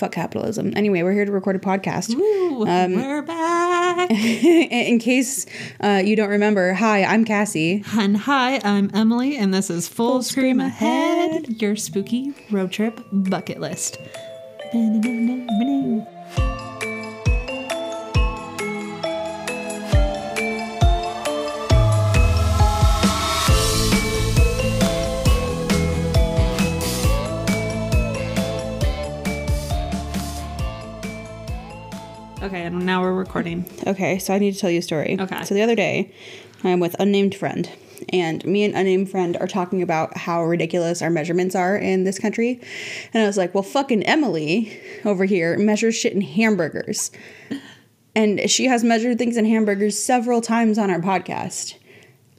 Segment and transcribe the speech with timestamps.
[0.00, 0.72] fuck capitalism.
[0.74, 2.14] Anyway, we're here to record a podcast.
[2.14, 4.10] Ooh, Um, we're back.
[4.10, 5.46] In case
[5.80, 7.84] uh, you don't remember, hi, I'm Cassie.
[7.96, 11.62] and hi, I'm Emily, and this is Full, Scream Scream Ahead, Ahead.
[11.62, 13.98] your spooky road trip bucket list.
[32.42, 33.66] Okay, and now we're recording.
[33.86, 35.18] Okay, so I need to tell you a story.
[35.20, 35.44] Okay.
[35.44, 36.10] So the other day,
[36.64, 37.70] I'm with unnamed friend,
[38.08, 42.18] and me and unnamed friend are talking about how ridiculous our measurements are in this
[42.18, 42.58] country,
[43.12, 47.10] and I was like, "Well, fucking Emily over here measures shit in hamburgers,
[48.16, 51.74] and she has measured things in hamburgers several times on our podcast."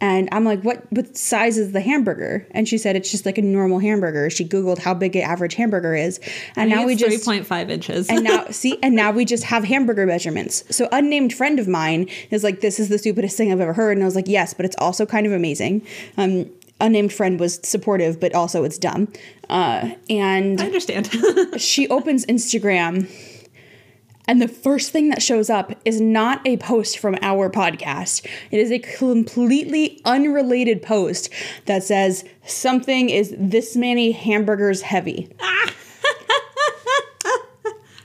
[0.01, 2.45] And I'm like, what, what size is the hamburger?
[2.51, 4.29] And she said it's just like a normal hamburger.
[4.29, 6.19] She Googled how big an average hamburger is.
[6.55, 8.09] And now we three just point 3.5 inches.
[8.09, 12.09] and now see and now we just have hamburger measurements so unnamed friend of mine
[12.31, 14.53] is like this is the stupidest thing i've ever heard and i was like yes
[14.53, 15.85] but it's also kind of amazing
[16.17, 16.49] um
[16.79, 19.07] unnamed friend was supportive but also it's dumb
[19.49, 21.09] uh and I understand.
[21.61, 23.07] she opens instagram
[24.31, 28.25] and the first thing that shows up is not a post from our podcast.
[28.49, 31.29] It is a completely unrelated post
[31.65, 35.27] that says something is this many hamburgers heavy.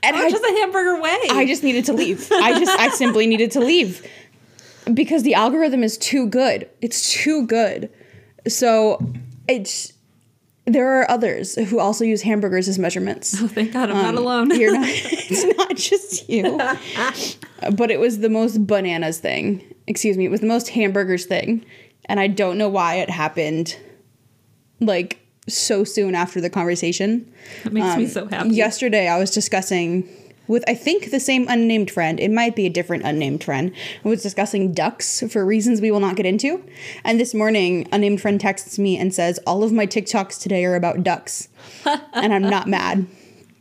[0.02, 1.28] and How much does a hamburger weigh?
[1.30, 2.26] I just needed to leave.
[2.32, 4.04] I just I simply needed to leave
[4.92, 6.68] because the algorithm is too good.
[6.82, 7.88] It's too good.
[8.48, 9.12] So
[9.46, 9.92] it's
[10.66, 13.36] there are others who also use hamburgers as measurements.
[13.40, 14.50] Oh, thank God, I'm not Um, alone.
[14.58, 14.88] You're not.
[15.28, 16.58] It's not just you.
[17.76, 19.74] but it was the most bananas thing.
[19.86, 20.24] Excuse me.
[20.24, 21.64] It was the most hamburgers thing,
[22.06, 23.76] and I don't know why it happened.
[24.80, 27.32] Like so soon after the conversation.
[27.64, 28.50] That makes me so happy.
[28.50, 30.08] Yesterday, I was discussing
[30.48, 32.20] with I think the same unnamed friend.
[32.20, 33.72] It might be a different unnamed friend.
[34.04, 36.62] I was discussing ducks for reasons we will not get into.
[37.04, 40.74] And this morning, unnamed friend texts me and says, "All of my TikToks today are
[40.76, 41.48] about ducks,"
[42.12, 43.06] and I'm not mad.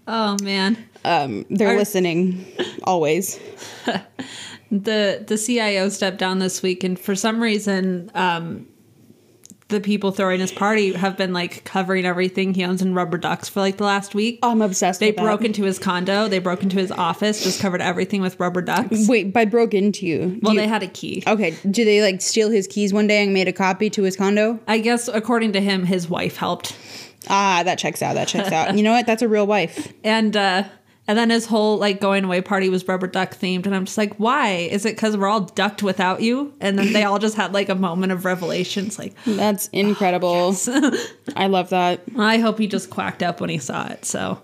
[0.07, 0.77] Oh man.
[1.03, 2.45] Um, they're Are- listening
[2.83, 3.39] always.
[4.71, 8.67] the the CIO stepped down this week, and for some reason, um,
[9.69, 13.49] the people throwing his party have been like covering everything he owns in rubber ducks
[13.49, 14.37] for like the last week.
[14.43, 14.99] I'm obsessed.
[14.99, 15.23] they with that.
[15.23, 16.27] broke into his condo.
[16.27, 17.43] They broke into his office.
[17.43, 19.07] Just covered everything with rubber ducks.
[19.07, 20.39] Wait, by broke into you.
[20.43, 21.23] Well, you- they had a key.
[21.25, 24.15] Okay, do they like steal his keys one day and made a copy to his
[24.15, 24.59] condo?
[24.67, 26.77] I guess according to him, his wife helped,
[27.27, 28.13] Ah, that checks out.
[28.13, 28.77] That checks out.
[28.77, 29.07] You know what?
[29.07, 29.91] That's a real wife.
[30.03, 30.65] and uh,
[31.07, 33.97] and then his whole like going away party was rubber duck themed, and I'm just
[33.97, 34.51] like, why?
[34.51, 36.53] Is it because we're all ducked without you?
[36.59, 39.13] And then they all just had like a moment of revelations, like.
[39.25, 40.55] That's incredible.
[41.35, 42.01] I love that.
[42.17, 44.39] I hope he just quacked up when he saw it, so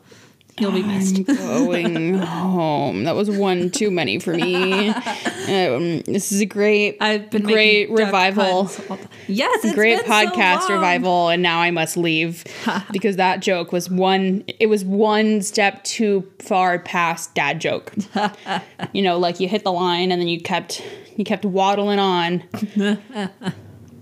[0.61, 1.25] he'll be missed.
[1.25, 3.03] Going home.
[3.03, 4.93] That was one too many for me.
[5.41, 8.65] Um, this is a great, I've been great revival.
[8.65, 10.71] puns all the- Yes, it's great so podcast long.
[10.73, 12.45] revival and now i must leave
[12.91, 17.91] because that joke was one it was one step too far past dad joke
[18.93, 20.81] you know like you hit the line and then you kept
[21.17, 22.43] you kept waddling on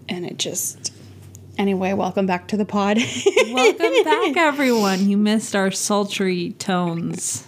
[0.10, 0.89] and it just
[1.60, 2.98] anyway welcome back to the pod
[3.52, 5.10] Welcome back, everyone.
[5.10, 7.46] You missed our sultry tones.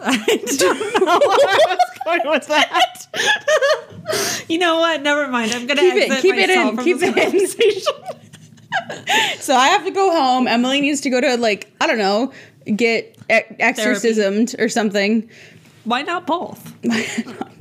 [0.00, 0.16] I
[0.56, 4.44] don't know where I was going with that.
[4.48, 5.02] you know what?
[5.02, 5.52] Never mind.
[5.52, 7.80] I'm gonna Keep it- keep it in, keep it in.
[9.40, 12.32] so i have to go home emily needs to go to like i don't know
[12.76, 15.28] get e- exorcismed or something
[15.84, 16.72] Why not both?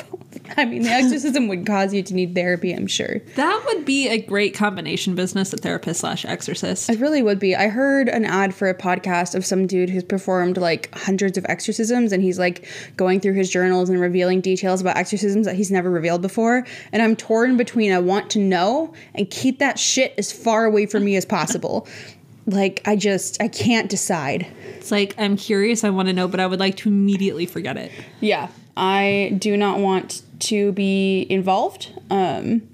[0.57, 4.07] i mean the exorcism would cause you to need therapy i'm sure That would be
[4.07, 6.89] a great combination business, a therapist slash exorcist.
[6.89, 7.55] It really would be.
[7.55, 11.45] I heard an ad for a podcast of some dude who's performed like hundreds of
[11.49, 12.67] exorcisms and he's like
[12.97, 16.65] going through his journals and revealing details about exorcisms that he's never revealed before.
[16.91, 20.85] And I'm torn between I want to know and keep that shit as far away
[20.85, 21.87] from me as possible.
[22.45, 24.47] Like I just I can't decide.
[24.77, 25.83] It's like I'm curious.
[25.83, 27.91] I want to know, but I would like to immediately forget it.
[28.21, 28.47] Yeah.
[28.75, 31.93] I do not want to be involved.
[32.09, 32.67] Um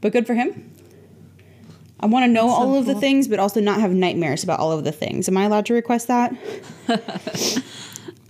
[0.00, 0.70] but good for him.
[2.00, 4.72] I want to know all of the things, but also not have nightmares about all
[4.72, 5.26] of the things.
[5.28, 6.34] Am I allowed to request that?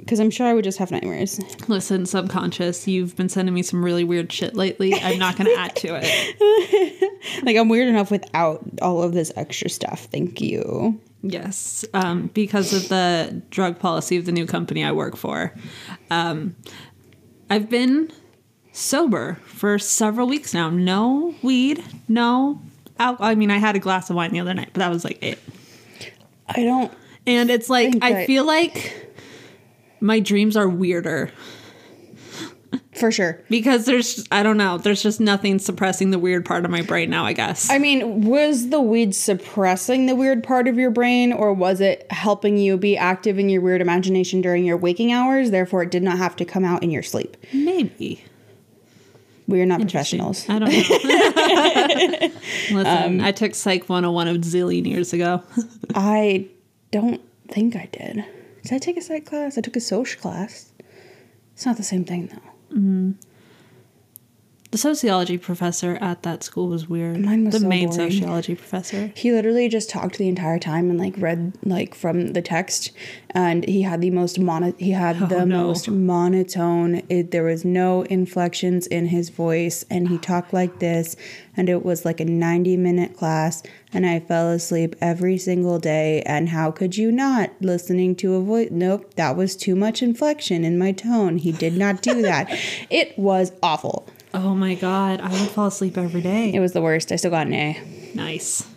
[0.04, 1.40] Because I'm sure I would just have nightmares.
[1.66, 4.92] Listen, subconscious, you've been sending me some really weird shit lately.
[4.94, 7.10] I'm not going to add to it.
[7.42, 10.08] Like I'm weird enough without all of this extra stuff.
[10.12, 11.00] Thank you.
[11.22, 15.54] Yes, um, because of the drug policy of the new company I work for.
[16.10, 16.54] Um,
[17.48, 18.12] I've been
[18.74, 20.68] sober for several weeks now.
[20.68, 22.60] No weed, no
[22.98, 23.30] alcohol.
[23.30, 25.22] I mean, I had a glass of wine the other night, but that was like
[25.22, 25.38] it.
[26.48, 26.92] I don't.
[27.26, 29.14] And it's like, Think I feel like
[30.00, 31.30] my dreams are weirder
[32.92, 33.40] For sure.
[33.48, 37.08] because there's I don't know, there's just nothing suppressing the weird part of my brain
[37.08, 37.70] now, I guess.
[37.70, 42.06] I mean, was the weed suppressing the weird part of your brain, or was it
[42.12, 45.50] helping you be active in your weird imagination during your waking hours?
[45.50, 47.36] Therefore, it did not have to come out in your sleep.
[47.52, 48.24] Maybe.
[49.46, 50.48] We are not professionals.
[50.48, 52.28] I don't know.
[52.70, 55.42] Listen, um, I took Psych 101 a zillion years ago.
[55.94, 56.48] I
[56.90, 58.24] don't think I did.
[58.62, 59.58] Did I take a psych class?
[59.58, 60.72] I took a social class.
[61.52, 62.76] It's not the same thing, though.
[62.76, 63.12] Mm-hmm.
[64.74, 67.20] The sociology professor at that school was weird.
[67.20, 68.10] Mine was the so main boring.
[68.10, 69.12] sociology professor.
[69.14, 72.90] He literally just talked the entire time and like read like from the text,
[73.30, 74.74] and he had the most mono.
[74.76, 75.68] He had Oh, the no.
[75.68, 77.02] most monotone.
[77.08, 81.14] It, there was no inflections in his voice, and he talked like this.
[81.56, 83.62] And it was like a ninety-minute class,
[83.92, 86.20] and I fell asleep every single day.
[86.26, 88.70] And how could you not listening to a voice?
[88.72, 91.38] Nope, that was too much inflection in my tone.
[91.38, 92.48] He did not do that.
[92.90, 94.08] it was awful.
[94.34, 96.52] Oh my god, I would fall asleep every day.
[96.52, 97.12] It was the worst.
[97.12, 97.80] I still got an A.
[98.14, 98.68] Nice.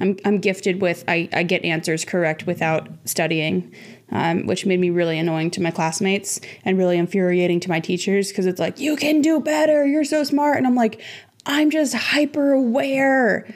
[0.00, 3.72] I'm, I'm gifted with I, I get answers correct without studying
[4.10, 8.30] um, which made me really annoying to my classmates and really infuriating to my teachers
[8.30, 11.02] because it's like you can do better you're so smart and i'm like
[11.44, 13.46] i'm just hyper aware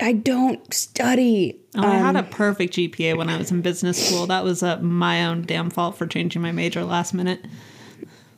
[0.00, 4.08] i don't study Oh, I had Um, a perfect GPA when I was in business
[4.08, 4.26] school.
[4.26, 7.44] That was uh, my own damn fault for changing my major last minute.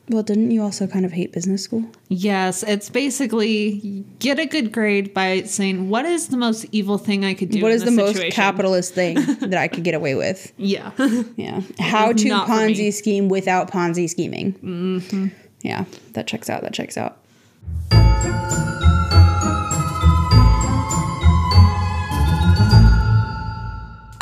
[0.09, 4.71] Well didn't you also kind of hate business school Yes, it's basically get a good
[4.71, 7.61] grade by saying what is the most evil thing I could do.
[7.61, 10.91] what is the this most capitalist thing that i could get away with Yeah,
[11.37, 12.73] yeah how to not for me.
[12.75, 15.27] ponzi scheme without ponzi scheming mm-hmm.
[15.61, 17.19] yeah that checks out that checks out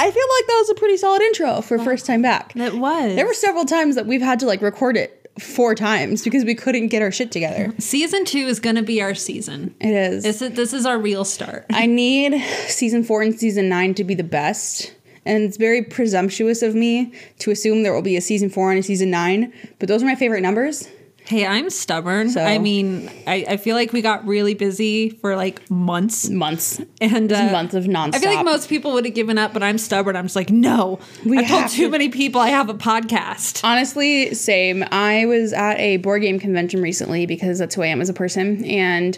[0.04, 2.56] I feel like that was a pretty solid intro for first time back.
[2.56, 3.16] it was.
[3.16, 6.56] There were several times that we've had to like record it four times because we
[6.56, 7.74] couldn't get our shit together.
[7.80, 9.74] season two is going to be our season.
[9.80, 10.24] It is.
[10.24, 11.66] This is this is our real start.
[11.72, 14.94] I need season four and season nine to be the best.
[15.25, 18.80] And it's very presumptuous of me to assume there will be a season four and
[18.80, 20.88] a season nine, but those are my favorite numbers.
[21.31, 22.30] Hey, I'm stubborn.
[22.30, 26.30] So- I mean, I, I feel like we got really busy for like months.
[26.30, 26.81] Months.
[27.00, 28.16] And uh, months of nonstop.
[28.16, 30.18] I feel like most people would have given up, but I'm stubborn.
[30.18, 31.00] I'm just like, no.
[31.25, 33.63] We I've told too to- many people I have a podcast.
[33.63, 34.83] Honestly, same.
[34.92, 38.13] I was at a board game convention recently because that's who I am as a
[38.13, 38.66] person.
[38.66, 39.18] And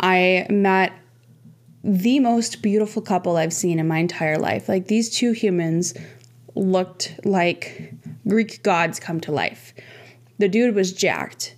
[0.00, 0.94] I met
[1.84, 4.70] the most beautiful couple I've seen in my entire life.
[4.70, 5.92] Like these two humans
[6.54, 7.92] looked like
[8.26, 9.74] Greek gods come to life.
[10.38, 11.54] The dude was jacked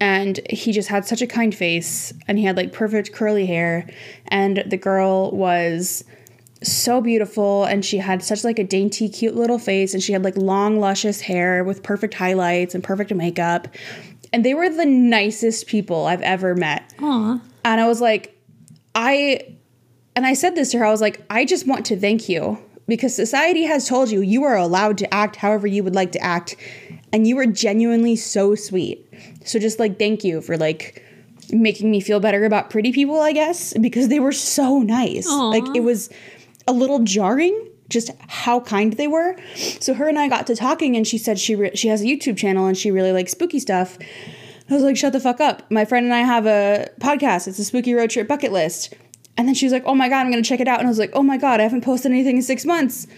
[0.00, 3.88] and he just had such a kind face and he had like perfect curly hair
[4.28, 6.04] and the girl was
[6.62, 10.22] so beautiful and she had such like a dainty cute little face and she had
[10.22, 13.68] like long luscious hair with perfect highlights and perfect makeup
[14.32, 16.94] and they were the nicest people I've ever met.
[17.00, 17.40] Aw.
[17.64, 18.36] And I was like,
[18.94, 19.54] I,
[20.14, 22.58] and I said this to her, I was like, I just want to thank you
[22.86, 26.20] because society has told you you are allowed to act however you would like to
[26.20, 26.56] act.
[27.12, 29.06] And you were genuinely so sweet.
[29.44, 31.04] So just like, thank you for like
[31.52, 35.26] making me feel better about pretty people, I guess, because they were so nice.
[35.50, 36.10] Like it was
[36.68, 39.36] a little jarring just how kind they were.
[39.80, 42.04] So her and I got to talking and she said she re- she has a
[42.04, 43.98] YouTube channel and she really likes spooky stuff.
[44.70, 45.68] I was like, shut the fuck up.
[45.70, 47.48] My friend and I have a podcast.
[47.48, 48.94] It's a spooky road trip bucket list.
[49.36, 50.78] And then she was like, oh my God, I'm going to check it out.
[50.78, 53.08] And I was like, oh my God, I haven't posted anything in six months.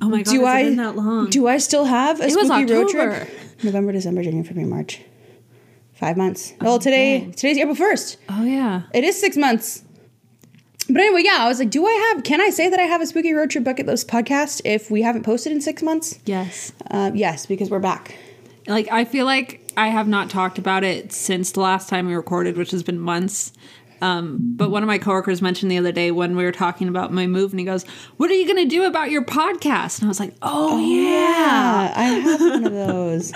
[0.00, 1.30] Oh my god, Do has I, it been that long?
[1.30, 3.28] do I still have a It was spooky road trip?
[3.62, 5.00] November, December, January, February, March.
[5.94, 6.52] Five months.
[6.60, 7.32] well, today, dang.
[7.32, 8.16] today's April 1st.
[8.30, 8.82] oh yeah.
[8.92, 9.82] It is six months.
[10.88, 13.00] But anyway, yeah, I was like, do I have, can I say that I have
[13.00, 16.18] a spooky road trip bucket list podcast if we haven't posted in six months?
[16.26, 16.72] Yes.
[16.90, 18.16] Uh, yes, because we're back.
[18.66, 22.14] Like I feel like I have not talked about it since the last time we
[22.14, 23.52] recorded, which has been months.
[24.04, 27.10] Um, but one of my coworkers mentioned the other day when we were talking about
[27.10, 27.86] my move, and he goes,
[28.18, 31.90] "What are you going to do about your podcast?" And I was like, "Oh, yeah."
[31.96, 33.32] I have one of those.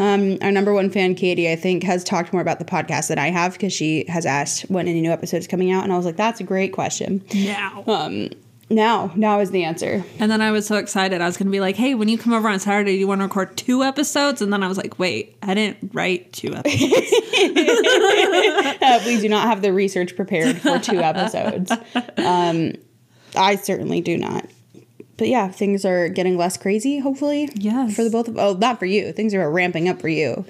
[0.00, 3.18] Um, our number one fan, Katie, I think, has talked more about the podcast than
[3.18, 5.96] I have because she has asked when any new episode is coming out, and I
[5.96, 7.84] was like, "That's a great question." Now.
[7.86, 8.30] Um,
[8.70, 10.04] now, now is the answer.
[10.18, 11.20] And then I was so excited.
[11.20, 13.06] I was going to be like, "Hey, when you come over on Saturday, do you
[13.08, 16.54] want to record two episodes?" And then I was like, "Wait, I didn't write two
[16.54, 17.12] episodes."
[18.80, 21.70] Uh, we do not have the research prepared for two episodes.
[22.16, 22.72] Um,
[23.36, 24.46] I certainly do not.
[25.16, 26.98] But yeah, things are getting less crazy.
[27.00, 27.96] Hopefully, Yes.
[27.96, 28.38] for the both of.
[28.38, 29.12] Oh, not for you.
[29.12, 30.44] Things are ramping up for you.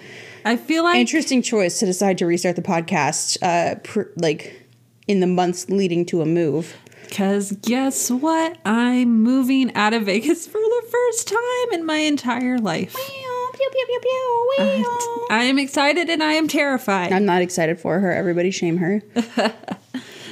[0.45, 3.39] I feel like Interesting choice to decide to restart the podcast.
[3.43, 4.67] Uh, pr- like
[5.07, 6.77] in the months leading to a move.
[7.09, 8.59] Because guess what?
[8.65, 12.95] I'm moving out of Vegas for the first time in my entire life.
[12.95, 14.49] Pew, pew, pew pew pew.
[14.59, 14.85] Wee.
[15.31, 17.13] I am excited and I am terrified.
[17.13, 18.13] I'm not excited for her.
[18.13, 19.03] Everybody shame her.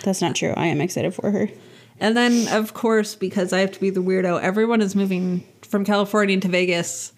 [0.04, 0.52] That's not true.
[0.56, 1.48] I am excited for her.
[1.98, 5.84] And then, of course, because I have to be the weirdo, everyone is moving from
[5.84, 7.12] California to Vegas,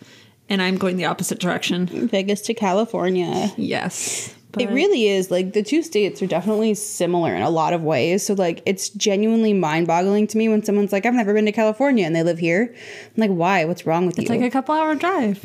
[0.48, 1.86] and I'm going the opposite direction.
[2.08, 3.50] Vegas to California.
[3.56, 4.34] Yes.
[4.60, 8.24] It really is like the two states are definitely similar in a lot of ways.
[8.26, 12.04] So like it's genuinely mind-boggling to me when someone's like, "I've never been to California,"
[12.06, 12.74] and they live here.
[13.16, 13.64] I'm like, "Why?
[13.64, 15.44] What's wrong with It's you?" It's like a couple hour drive.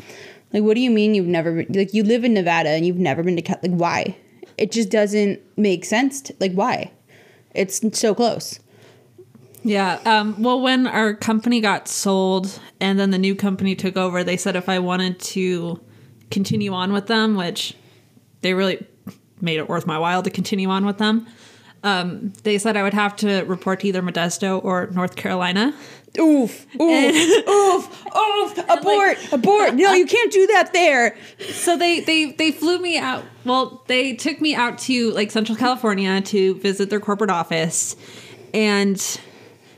[0.52, 2.96] Like, what do you mean you've never been, like you live in Nevada and you've
[2.98, 4.16] never been to Cal- like why?
[4.56, 6.20] It just doesn't make sense.
[6.22, 6.92] To, like why?
[7.54, 8.60] It's so close.
[9.64, 9.98] Yeah.
[10.04, 14.36] Um, well, when our company got sold and then the new company took over, they
[14.36, 15.80] said if I wanted to
[16.30, 17.74] continue on with them, which
[18.42, 18.86] they really
[19.44, 21.26] made it worth my while to continue on with them,
[21.84, 25.74] um, they said I would have to report to either Modesto or North Carolina.
[26.18, 28.58] Oof, oof, oof, oof!
[28.70, 29.74] Abort, abort!
[29.74, 31.16] No, you can't do that there.
[31.50, 33.24] So they they they flew me out.
[33.44, 37.96] Well, they took me out to like Central California to visit their corporate office,
[38.54, 38.96] and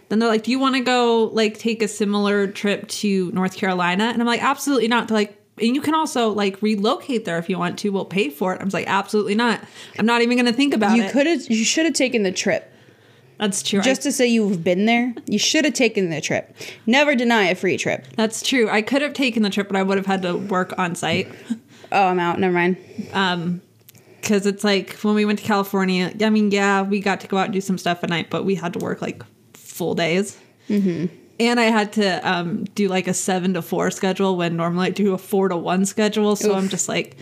[0.08, 3.56] then they're like, "Do you want to go like take a similar trip to North
[3.56, 7.38] Carolina?" And I'm like, "Absolutely not." They're like, "And you can also like relocate there
[7.38, 7.90] if you want to.
[7.90, 9.60] We'll pay for it." I was like, "Absolutely not.
[9.98, 11.94] I'm not even going to think about You it." You could have, you should have
[11.94, 12.72] taken the trip.
[13.38, 13.82] That's true.
[13.82, 16.54] Just I, to say you've been there, you should have taken the trip.
[16.86, 18.06] Never deny a free trip.
[18.16, 18.68] that's true.
[18.70, 21.28] I could have taken the trip, but I would have had to work on site.
[21.92, 22.40] Oh, I'm out.
[22.40, 22.76] Never mind.
[24.20, 26.12] because it's like when we went to California.
[26.20, 28.44] I mean, yeah, we got to go out and do some stuff at night, but
[28.44, 29.22] we had to work like
[29.54, 30.38] full days.
[30.68, 31.14] Mm-hmm.
[31.38, 34.90] And I had to um, do like a seven to four schedule when normally I
[34.90, 36.36] do a four to one schedule.
[36.36, 37.16] So I'm just like,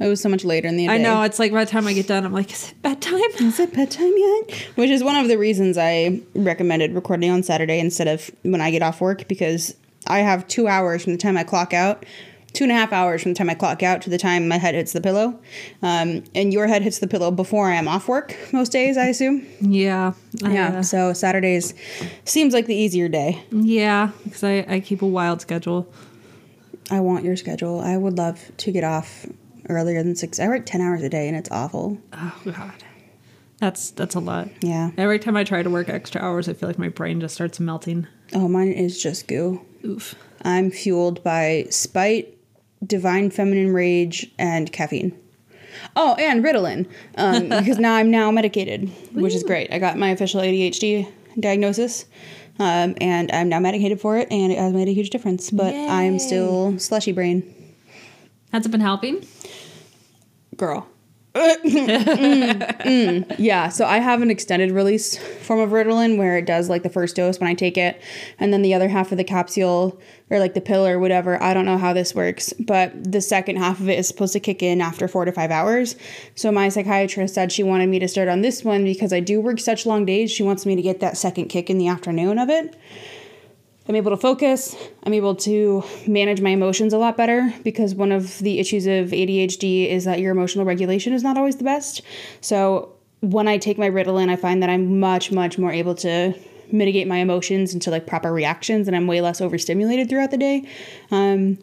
[0.00, 0.92] It was so much later in the day.
[0.94, 3.20] I know it's like by the time I get done, I'm like, is it bedtime?
[3.38, 4.50] Is it bedtime yet?
[4.74, 8.70] Which is one of the reasons I recommended recording on Saturday instead of when I
[8.70, 12.06] get off work because I have two hours from the time I clock out,
[12.52, 14.58] two and a half hours from the time I clock out to the time my
[14.58, 15.38] head hits the pillow.
[15.82, 19.06] Um, and your head hits the pillow before I am off work most days, I
[19.06, 19.46] assume.
[19.60, 20.78] Yeah, Yeah.
[20.78, 21.74] uh, So Saturdays
[22.24, 23.42] seems like the easier day.
[23.50, 25.86] yeah, because I, I keep a wild schedule.
[26.90, 27.80] I want your schedule.
[27.80, 29.26] I would love to get off
[29.68, 30.40] earlier than six.
[30.40, 31.98] I work 10 hours a day and it's awful.
[32.12, 32.82] Oh God,
[33.58, 34.48] that's that's a lot.
[34.60, 34.90] Yeah.
[34.98, 37.60] Every time I try to work extra hours, I feel like my brain just starts
[37.60, 38.08] melting.
[38.32, 39.64] Oh, mine is just goo.
[39.84, 40.16] Oof.
[40.42, 42.36] I'm fueled by spite,
[42.84, 45.16] divine feminine rage, and caffeine.
[45.96, 49.72] Oh, and Ritalin, um, because now I'm now medicated, which is great.
[49.72, 52.06] I got my official ADHD diagnosis,
[52.58, 55.50] um, and I'm now medicated for it, and it has made a huge difference.
[55.50, 57.42] But I'm still slushy brain,
[58.52, 59.24] Has it been helping?
[60.56, 60.86] girl.
[61.40, 63.34] Mm, mm.
[63.38, 66.90] Yeah, so I have an extended release form of Ritalin where it does like the
[66.90, 68.00] first dose when I take it,
[68.38, 71.42] and then the other half of the capsule or like the pill or whatever.
[71.42, 74.40] I don't know how this works, but the second half of it is supposed to
[74.40, 75.96] kick in after four to five hours.
[76.34, 79.40] So my psychiatrist said she wanted me to start on this one because I do
[79.40, 80.30] work such long days.
[80.30, 82.76] She wants me to get that second kick in the afternoon of it.
[83.88, 84.76] I'm able to focus.
[85.04, 89.08] I'm able to manage my emotions a lot better because one of the issues of
[89.08, 92.02] ADHD is that your emotional regulation is not always the best.
[92.40, 96.34] So when I take my Ritalin, I find that I'm much, much more able to
[96.72, 100.68] mitigate my emotions into like proper reactions and I'm way less overstimulated throughout the day.
[101.10, 101.58] Um,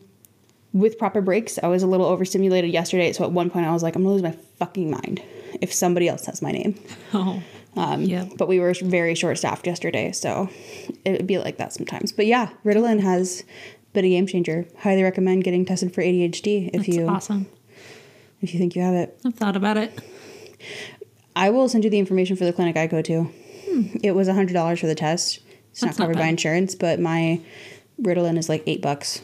[0.73, 3.13] with proper breaks, I was a little overstimulated yesterday.
[3.13, 5.21] So at one point, I was like, I'm gonna lose my fucking mind
[5.61, 6.77] if somebody else has my name.
[7.13, 7.41] Oh,
[7.77, 8.25] Um, Yeah.
[8.37, 10.49] But we were very short staffed yesterday, so
[11.05, 12.11] it would be like that sometimes.
[12.11, 13.43] But yeah, Ritalin has
[13.93, 14.67] been a game changer.
[14.79, 17.45] Highly recommend getting tested for ADHD if that's you awesome.
[18.41, 19.19] if you think you have it.
[19.25, 19.97] I've thought about it.
[21.35, 23.31] I will send you the information for the clinic I go to.
[24.03, 25.39] It was hundred dollars for the test.
[25.71, 27.39] It's That's not not covered by insurance, but my
[28.01, 29.21] Ritalin is like eight bucks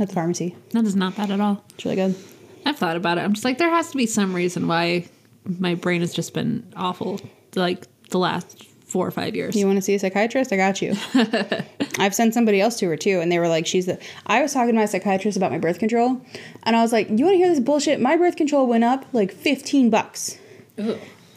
[0.00, 0.56] at the pharmacy.
[0.70, 1.64] That is not bad at all.
[1.74, 2.16] It's really good.
[2.64, 3.20] I've thought about it.
[3.20, 5.06] I'm just like, there has to be some reason why
[5.44, 7.20] my brain has just been awful,
[7.56, 9.56] like the last four or five years.
[9.56, 10.52] You want to see a psychiatrist?
[10.52, 10.94] I got you.
[11.98, 14.52] I've sent somebody else to her too, and they were like, "She's the." I was
[14.52, 16.20] talking to my psychiatrist about my birth control,
[16.62, 18.00] and I was like, "You want to hear this bullshit?
[18.00, 20.38] My birth control went up like fifteen bucks."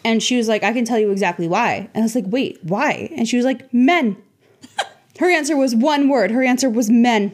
[0.06, 2.60] And she was like, "I can tell you exactly why." And I was like, "Wait,
[2.64, 4.18] why?" And she was like, "Men."
[5.20, 6.32] Her answer was one word.
[6.32, 7.34] Her answer was men.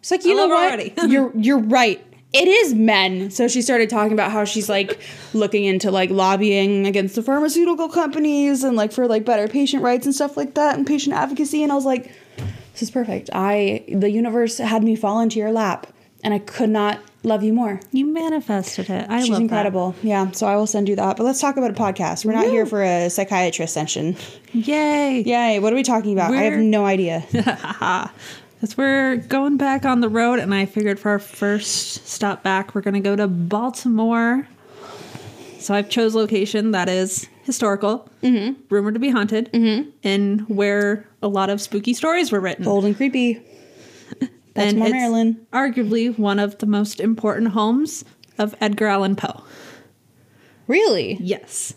[0.00, 0.72] It's like you I know what?
[0.72, 0.94] already.
[1.08, 2.04] you're you're right.
[2.32, 3.30] It is men.
[3.30, 5.00] So she started talking about how she's like
[5.34, 10.06] looking into like lobbying against the pharmaceutical companies and like for like better patient rights
[10.06, 11.62] and stuff like that and patient advocacy.
[11.64, 12.12] And I was like,
[12.72, 13.30] this is perfect.
[13.32, 15.88] I the universe had me fall into your lap,
[16.22, 17.80] and I could not love you more.
[17.92, 19.10] You manifested it.
[19.10, 19.94] I She's love incredible.
[20.02, 20.30] Yeah.
[20.30, 21.16] So I will send you that.
[21.16, 22.24] But let's talk about a podcast.
[22.24, 24.16] We're not here for a psychiatrist session.
[24.52, 25.22] Yay.
[25.26, 25.58] Yay!
[25.58, 26.32] What are we talking about?
[26.32, 27.24] I have no idea.
[28.60, 32.74] Because we're going back on the road, and I figured for our first stop back,
[32.74, 34.46] we're going to go to Baltimore.
[35.58, 38.60] So I've chose location that is historical, Mm-hmm.
[38.68, 39.48] rumored to be haunted,
[40.04, 42.64] and where a lot of spooky stories were written.
[42.66, 43.36] Bold and creepy.
[44.20, 45.46] and Baltimore, it's Maryland.
[45.54, 48.04] arguably one of the most important homes
[48.38, 49.42] of Edgar Allan Poe.
[50.66, 51.16] Really?
[51.20, 51.72] Yes.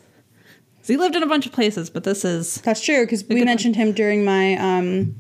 [0.80, 3.42] 'Cause he lived in a bunch of places, but this is That's true because we
[3.46, 5.16] mentioned him during my um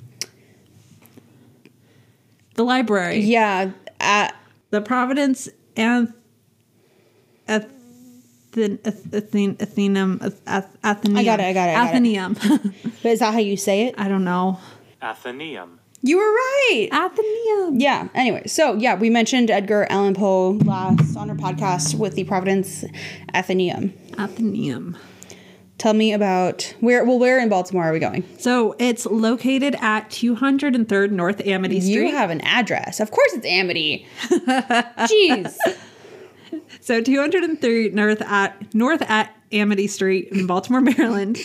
[2.56, 3.20] the library.
[3.20, 4.36] yeah at
[4.72, 6.14] The Providence and
[7.48, 11.18] Athen, Athen, Athenum, Ath- Athenaeum.
[11.18, 12.74] I got it, I got it, I got it.
[13.04, 13.96] But is that how you say it?
[13.98, 14.60] I don't know.
[15.02, 15.80] Athenaeum.
[16.02, 16.90] You were right.
[16.92, 17.80] Athenaeum.
[17.80, 18.10] Yeah.
[18.14, 22.84] Anyway, so yeah, we mentioned Edgar Allan Poe last on our podcast with the Providence
[23.34, 23.94] Athenaeum.
[24.20, 24.98] Athenaeum.
[25.84, 27.04] Tell me about where.
[27.04, 28.24] Well, where in Baltimore are we going?
[28.40, 32.08] So it's located at 203rd North Amity Street.
[32.08, 33.02] You have an address.
[33.02, 34.08] Of course, it's Amity.
[34.22, 35.58] Jeez.
[36.80, 41.40] So 203 North at North at Amity Street in Baltimore, Maryland.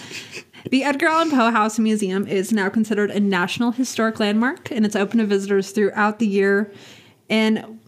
[0.71, 4.95] The Edgar Allan Poe House Museum is now considered a National Historic Landmark, and it's
[4.95, 6.73] open to visitors throughout the year.
[7.29, 7.81] And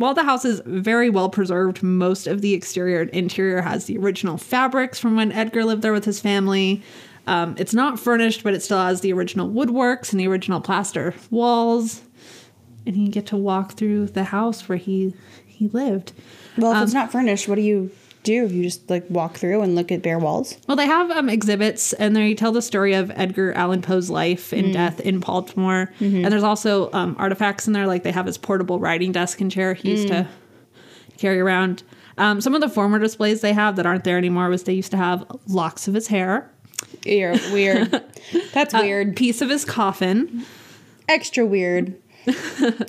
[0.00, 3.98] while the house is very well preserved, most of the exterior and interior has the
[3.98, 6.82] original fabrics from when Edgar lived there with his family.
[7.26, 11.14] Um, it's not furnished, but it still has the original woodworks and the original plaster
[11.30, 12.00] walls.
[12.86, 15.12] And you get to walk through the house where he
[15.46, 16.14] he lived.
[16.56, 17.90] Well, if Um, it's not furnished, what do you
[18.22, 18.46] do?
[18.46, 20.56] You just like walk through and look at bare walls.
[20.68, 24.52] Well, they have um, exhibits, and they tell the story of Edgar Allan Poe's life
[24.52, 25.92] and death in Baltimore.
[26.00, 29.50] And there's also um, artifacts in there, like they have his portable writing desk and
[29.50, 30.28] chair he used to
[31.18, 31.82] carry around.
[32.18, 34.90] Um, some of the former displays they have that aren't there anymore was they used
[34.90, 36.50] to have locks of his hair,
[37.04, 37.90] You're weird.
[38.52, 39.16] That's a weird.
[39.16, 40.44] piece of his coffin.
[41.08, 41.94] Extra weird.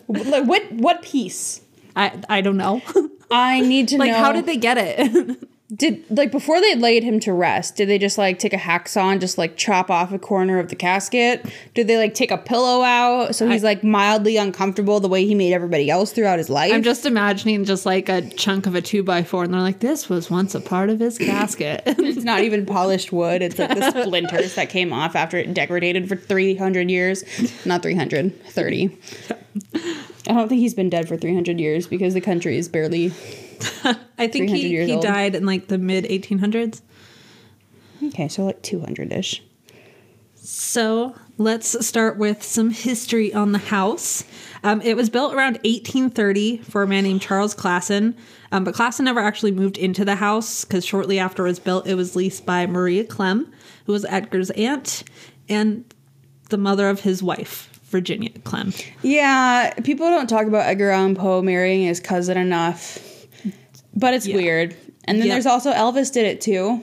[0.09, 0.69] like what?
[0.73, 1.60] What piece?
[1.95, 2.81] I I don't know.
[3.31, 4.17] I need to know like, know.
[4.19, 5.47] how did they get it?
[5.73, 7.77] Did like before they laid him to rest?
[7.77, 10.67] Did they just like take a hacksaw and just like chop off a corner of
[10.67, 11.45] the casket?
[11.73, 15.25] Did they like take a pillow out so he's I- like mildly uncomfortable the way
[15.25, 16.73] he made everybody else throughout his life?
[16.73, 19.79] I'm just imagining just like a chunk of a two by four, and they're like,
[19.79, 23.41] "This was once a part of his casket." it's not even polished wood.
[23.41, 27.23] It's like the splinters that came off after it degraded for 300 years.
[27.65, 28.99] Not 300, 30.
[30.31, 33.07] I don't think he's been dead for 300 years because the country is barely.
[34.17, 35.03] I think 300 he, he old.
[35.03, 36.81] died in like the mid 1800s.
[38.03, 39.43] Okay, so like 200 ish.
[40.35, 44.23] So let's start with some history on the house.
[44.63, 48.15] Um, it was built around 1830 for a man named Charles Klassen,
[48.51, 51.87] um, but Klassen never actually moved into the house because shortly after it was built,
[51.87, 53.51] it was leased by Maria Clemm,
[53.85, 55.03] who was Edgar's aunt
[55.49, 55.93] and
[56.49, 58.73] the mother of his wife, Virginia Clemm.
[59.03, 62.97] Yeah, people don't talk about Edgar Allan Poe marrying his cousin enough,
[63.95, 64.35] but it's Yeah.
[64.37, 64.75] weird.
[65.05, 65.33] And then Yeah.
[65.35, 66.81] there's also Elvis did it too.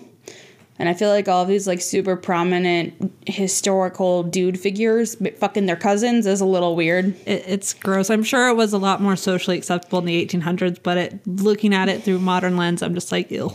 [0.81, 2.93] And I feel like all of these like super prominent
[3.27, 7.17] historical dude figures fucking their cousins is a little weird.
[7.27, 8.11] It, it's gross.
[8.11, 11.75] I'm sure it was a lot more socially acceptable in the 1800s, but it, looking
[11.75, 13.53] at it through modern lens, I'm just like, ew.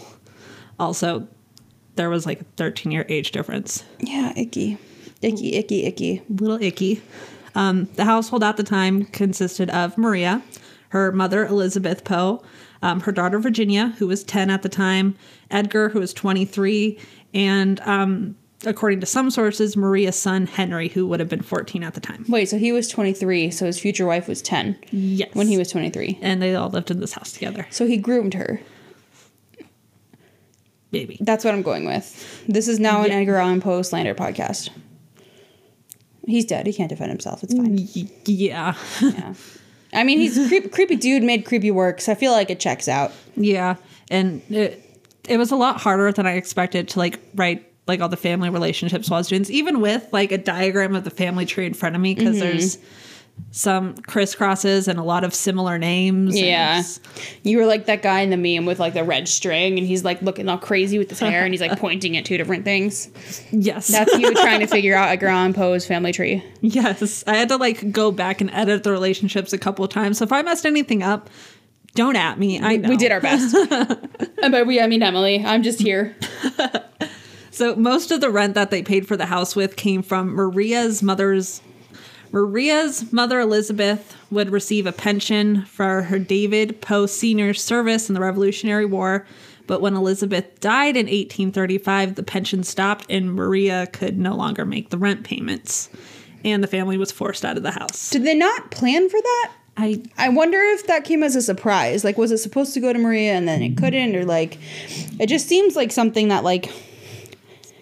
[0.80, 1.26] Also,
[1.96, 3.86] there was like a 13 year age difference.
[4.00, 4.78] Yeah, icky.
[5.22, 6.22] Icky, icky, icky.
[6.30, 7.02] little icky.
[7.56, 10.42] Um, the household at the time consisted of Maria,
[10.89, 12.42] her mother Elizabeth Poe,
[12.82, 15.16] um, her daughter Virginia, who was 10 at the time,
[15.52, 16.98] Edgar, who was 23,
[17.34, 18.36] and um,
[18.66, 22.26] according to some sources, Maria's son Henry, who would have been 14 at the time.
[22.28, 25.30] Wait, so he was 23, so his future wife was 10 Yes.
[25.34, 26.18] when he was 23.
[26.22, 27.68] And they all lived in this house together.
[27.70, 28.60] So he groomed her.
[30.92, 31.18] Maybe.
[31.22, 32.46] That's what I'm going with.
[32.48, 33.18] This is now an Yeah.
[33.18, 34.70] Edgar Allan Poe slander podcast.
[36.25, 36.65] He's dead.
[36.65, 37.43] He can't defend himself.
[37.43, 37.88] It's fine.
[38.25, 38.75] Yeah.
[39.01, 39.33] Yeah.
[39.95, 42.59] I mean, he's a creep, creepy dude made creepy work, so I feel like it
[42.59, 43.12] checks out.
[43.36, 43.75] Yeah,
[44.09, 44.83] and it
[45.27, 48.49] it was a lot harder than I expected to like write like all the family
[48.49, 51.65] relationships while I was doing this, even with like a diagram of the family tree
[51.65, 52.57] in front of me because mm-hmm.
[52.57, 52.77] there's
[53.52, 56.39] some crisscrosses and a lot of similar names.
[56.39, 56.82] Yeah.
[57.43, 60.04] You were like that guy in the meme with like the red string, and he's
[60.04, 63.10] like looking all crazy with his hair, and he's like pointing at two different things.
[63.52, 66.43] yes, That's you trying to figure out a Allan Poe's family tree.
[66.62, 67.24] yes.
[67.28, 70.17] I had to like go back and edit the relationships a couple of times.
[70.17, 71.30] So if I messed anything up,
[71.96, 72.60] don't at me.
[72.60, 72.89] I know.
[72.89, 73.54] We did our best.
[74.41, 75.46] and by we, I mean Emily.
[75.46, 76.15] I'm just here.
[77.52, 81.04] So most of the rent that they paid for the house with came from Maria's
[81.04, 81.62] mother's
[82.34, 88.22] Maria's mother Elizabeth would receive a pension for her David Poe Sr.'s service in the
[88.22, 89.26] Revolutionary War.
[89.67, 94.89] But when Elizabeth died in 1835, the pension stopped and Maria could no longer make
[94.89, 95.89] the rent payments.
[96.43, 98.10] and the family was forced out of the house.
[98.10, 99.52] Did they not plan for that?
[99.78, 102.04] I I wonder if that came as a surprise.
[102.04, 104.58] Like, was it supposed to go to Maria and then it couldn't, or like,
[105.19, 106.69] it just seems like something that like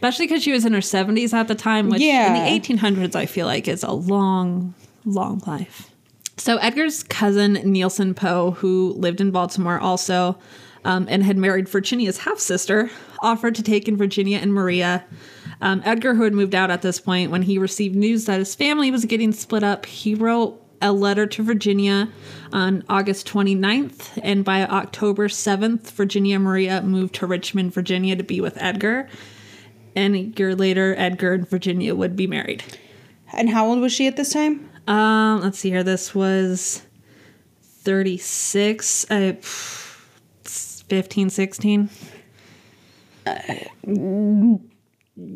[0.01, 2.27] especially because she was in her 70s at the time, which Yeah.
[2.27, 4.73] in the 1800s I feel like is a long,
[5.05, 5.91] long life.
[6.37, 10.37] So Edgar's cousin Neilson Poe, who lived in Baltimore also,
[10.83, 12.89] um, and had married Virginia's half sister,
[13.21, 15.03] offered to take in Virginia and Maria.
[15.61, 18.55] Um, Edgar, who had moved out at this point, when he received news that his
[18.55, 22.09] family was getting split up, he wrote a letter to Virginia
[22.51, 28.41] on August 29th, and by October 7th, Virginia Maria moved to Richmond, Virginia to be
[28.41, 29.07] with Edgar.
[29.95, 32.63] And a year later, Edgar and Virginia would be married.
[33.33, 34.69] And how old was she at this time?
[34.87, 35.83] Um, let's see here.
[35.83, 36.83] This was
[37.61, 41.89] 36, uh, 15, 16.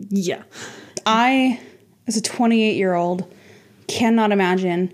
[0.09, 0.43] yeah.
[1.05, 1.59] I,
[2.07, 3.31] as a 28 year old,
[3.87, 4.93] cannot imagine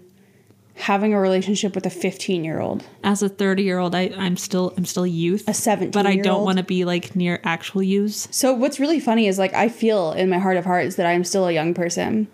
[0.75, 2.83] having a relationship with a 15 year old.
[3.03, 5.47] As a 30 year old, I, I'm still, I'm still youth.
[5.47, 8.27] A 17 But I don't want to be like near actual use.
[8.31, 11.23] So what's really funny is like I feel in my heart of hearts that I'm
[11.23, 12.27] still a young person,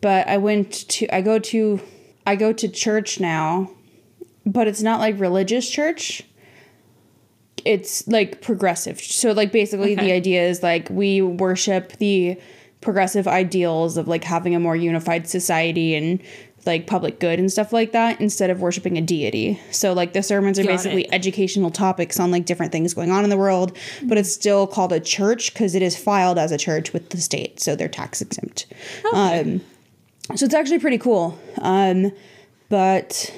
[0.00, 1.80] but I went to I go to
[2.26, 3.70] I go to church now,
[4.46, 6.22] but it's not like religious church.
[7.64, 9.00] It's like progressive.
[9.00, 12.36] So like basically the idea is like we worship the
[12.80, 16.20] progressive ideals of like having a more unified society and
[16.64, 19.60] like public good and stuff like that instead of worshiping a deity.
[19.70, 21.10] So like the sermons are Got basically it.
[21.12, 24.92] educational topics on like different things going on in the world, but it's still called
[24.92, 28.20] a church because it is filed as a church with the state, so they're tax
[28.20, 28.66] exempt.
[29.12, 29.60] Um,
[30.36, 31.38] so it's actually pretty cool.
[31.60, 32.12] Um,
[32.68, 33.34] but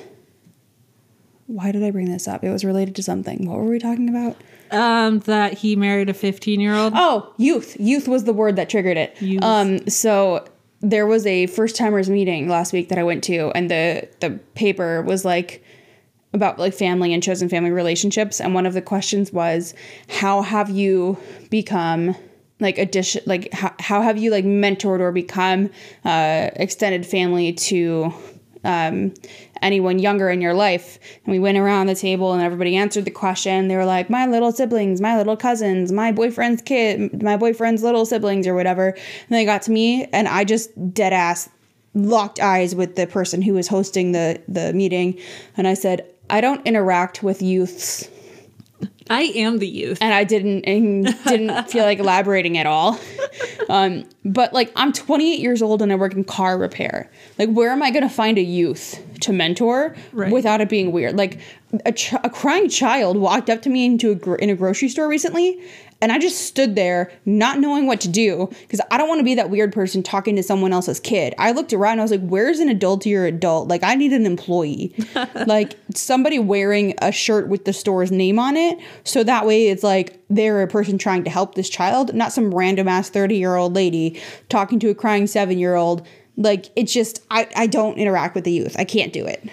[1.47, 2.45] why did I bring this up?
[2.45, 3.49] It was related to something.
[3.49, 4.37] What were we talking about?
[4.71, 6.93] Um, that he married a 15 year old.
[6.97, 7.77] Oh, youth.
[7.79, 9.21] Youth was the word that triggered it.
[9.21, 9.43] Youth.
[9.43, 10.47] Um, so
[10.85, 14.39] there was a first timers meeting last week that I went to, and the the
[14.55, 15.65] paper was like
[16.35, 19.75] about like family and chosen family relationships, and one of the questions was,
[20.09, 21.17] how have you
[21.49, 22.15] become
[22.61, 25.71] like addition like how, how have you like mentored or become
[26.05, 28.13] uh, extended family to
[28.63, 29.15] um,
[29.65, 31.01] anyone younger in your life.
[31.25, 33.67] And we went around the table and everybody answered the question.
[33.67, 38.07] They were like, my little siblings, my little cousins, my boyfriend's kid, my boyfriend's little
[38.07, 38.91] siblings, or whatever.
[38.91, 41.49] And they got to me, and I just dead ass
[41.95, 45.19] locked eyes with the person who was hosting the the meeting,
[45.57, 48.09] and I said, I don't interact with youths
[49.11, 49.99] I am the youth.
[50.01, 52.99] and I didn't and didn't feel like elaborating at all.
[53.69, 57.11] Um, but like I'm 28 years old and I work in car repair.
[57.39, 60.33] Like where am I going to find a youth to mentor Right.
[60.33, 61.17] without it being weird?
[61.17, 61.41] Like
[61.85, 64.89] a, ch- a crying child walked up to me into a gr- in a grocery
[64.89, 65.61] store recently.
[66.01, 69.25] And I just stood there not knowing what to do because I don't want to
[69.25, 71.35] be that weird person talking to someone else's kid.
[71.39, 73.69] I looked around and I was like, where's an adult to your adult?
[73.69, 74.95] Like, I need an employee.
[75.47, 78.79] like, somebody wearing a shirt with the store's name on it.
[79.05, 82.55] So that way it's like they're a person trying to help this child, not some
[82.55, 86.07] random ass 30 year old lady talking to a crying seven year old.
[86.37, 88.77] Like, it's just, I, I don't interact with the youth.
[88.79, 89.49] I can't do it.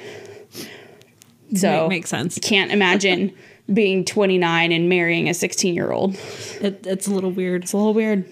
[1.56, 2.40] So, Ma- makes sense.
[2.40, 3.34] can't imagine
[3.72, 6.16] being 29 and marrying a 16 year old.
[6.60, 7.64] It, it's a little weird.
[7.64, 8.30] It's a little weird.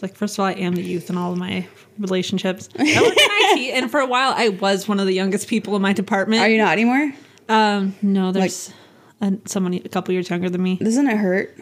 [0.00, 1.66] Like, first of all, I am the youth in all of my
[1.98, 2.68] relationships.
[2.78, 5.92] I IT, and for a while, I was one of the youngest people in my
[5.92, 6.42] department.
[6.42, 7.12] Are you not anymore?
[7.48, 8.72] Um, no, there's
[9.20, 10.76] a, someone a couple years younger than me.
[10.76, 11.56] Doesn't it hurt?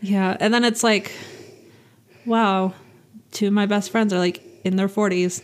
[0.00, 1.12] Yeah, and then it's like,
[2.24, 2.74] wow,
[3.32, 5.42] two of my best friends are like in their forties.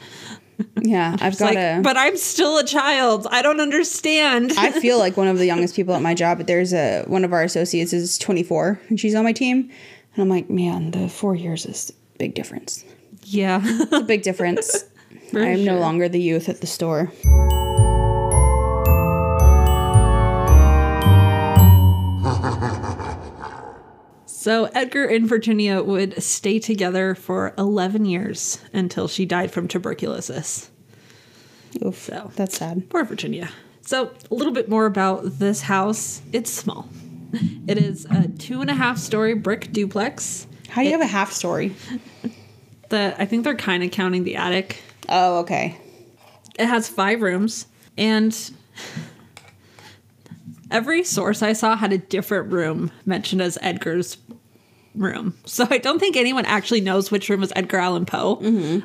[0.81, 1.81] Yeah, I've got like, to.
[1.83, 3.27] but I'm still a child.
[3.31, 4.53] I don't understand.
[4.57, 6.39] I feel like one of the youngest people at my job.
[6.39, 9.71] But there's a one of our associates is 24 and she's on my team,
[10.15, 12.85] and I'm like, man, the four years is a big difference.
[13.25, 14.85] yeah, It's a big difference.
[15.35, 17.13] I'm no longer the youth at the store.
[24.47, 30.71] So Edgar and Virginia would stay together for 11 years until she died from tuberculosis.
[31.85, 32.31] Oof, So.
[32.37, 32.89] that's sad.
[32.89, 33.51] Poor Virginia.
[33.81, 36.23] So, a little bit more about this house.
[36.33, 36.89] It's small.
[37.67, 40.47] It is a two and a half story brick duplex.
[40.69, 41.75] How do you have a half story?
[42.89, 44.81] The I think they're kind of counting the attic.
[45.09, 45.77] Oh, okay.
[46.57, 47.67] It has five rooms,
[47.99, 48.33] and
[50.71, 54.17] every source I saw had a different room mentioned as Edgar's
[54.97, 55.35] room.
[55.47, 58.39] So I don't think anyone actually knows which room is Edgar Allan Poe.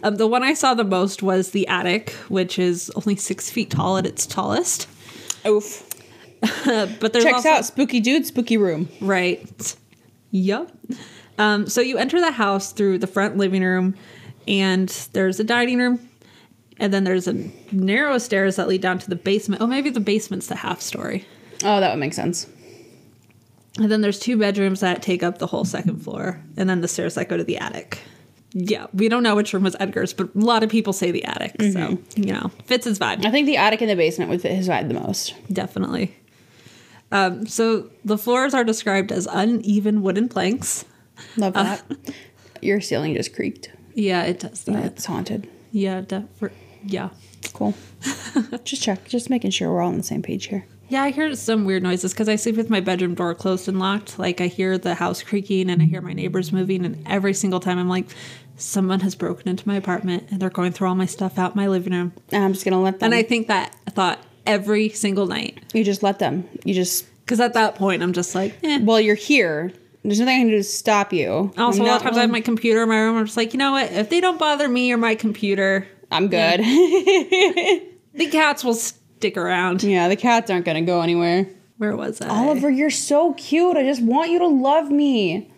[0.04, 3.70] Um, the one I saw the most was the attic, which is only six feet
[3.72, 4.88] tall at its tallest.
[5.46, 5.88] Oof.
[6.66, 7.66] But there's Checks also, out.
[7.66, 8.90] Spooky dude, spooky room.
[9.02, 9.76] Right.
[10.32, 10.72] Yep.
[11.38, 13.96] Um, so you enter the house through the front living room,
[14.48, 16.10] and there's a dining room,
[16.78, 17.34] And then there's a
[17.72, 19.62] narrow stairs that lead down to the basement.
[19.62, 21.26] Oh, maybe the basement's the half story.
[21.64, 22.48] Oh, that would make sense.
[23.82, 26.88] And then there's two bedrooms that take up the whole second floor, and then the
[26.88, 28.00] stairs that go to the attic.
[28.54, 31.24] Yeah, we don't know which room was Edgar's, but a lot of people say the
[31.24, 31.56] attic.
[31.72, 33.26] So, you know, fits his vibe.
[33.26, 35.34] I think the attic and the basement would fit his vibe the most.
[35.52, 36.16] Definitely.
[37.12, 40.86] Um, so the floors are described as uneven wooden planks.
[41.38, 41.84] Love that.
[42.62, 43.72] Your ceiling just creaked.
[43.96, 44.86] Yeah, it does that.
[44.86, 45.50] It's haunted.
[45.72, 46.26] Yeah, def-
[46.86, 47.10] yeah.
[47.54, 47.74] Cool.
[48.64, 49.08] just check.
[49.08, 50.66] Just making sure we're all on the same page here.
[50.92, 53.80] Yeah, I hear some weird noises because I sleep with my bedroom door closed and
[53.80, 54.20] locked.
[54.20, 57.62] Like I hear the house creaking and I hear my neighbors moving, and every single
[57.62, 58.08] time I'm like,
[58.58, 61.70] someone has broken into my apartment and they're going through all my stuff out my
[61.70, 62.12] living room.
[62.34, 63.08] And I'm just gonna let them.
[63.08, 66.46] And I think that thought every single night you just let them.
[66.66, 67.06] You just.
[67.24, 68.82] because at that point I'm just like, eh.
[68.84, 69.72] Well, you're here.
[70.04, 71.54] There's nothing I can do to stop you.
[71.58, 73.16] Also, I'm a lot of times I have my computer in my room.
[73.16, 73.90] I'm just like, you know what?
[73.94, 76.60] If they don't bother me or my computer, I'm good.
[78.14, 78.78] the cats will
[79.22, 79.84] stick around.
[79.84, 81.46] yeah, the cats aren't gonna go anywhere.
[81.78, 82.28] Where was I?
[82.28, 83.78] Oliver, you're so cute.
[83.78, 85.52] I just want you to love me.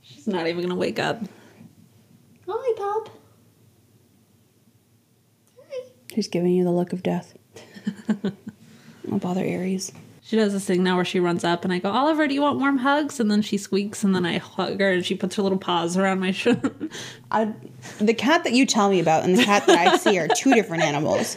[0.00, 1.20] She's not even gonna wake up.
[2.48, 3.10] Hi, Pop.
[6.10, 7.36] He's giving you the look of death.
[8.22, 9.92] Don't bother Aries.
[10.26, 12.40] She does this thing now where she runs up and I go, Oliver, do you
[12.40, 13.20] want warm hugs?
[13.20, 15.98] And then she squeaks and then I hug her and she puts her little paws
[15.98, 16.74] around my shoulder.
[17.30, 17.52] I,
[17.98, 20.54] the cat that you tell me about and the cat that I see are two
[20.54, 21.36] different animals.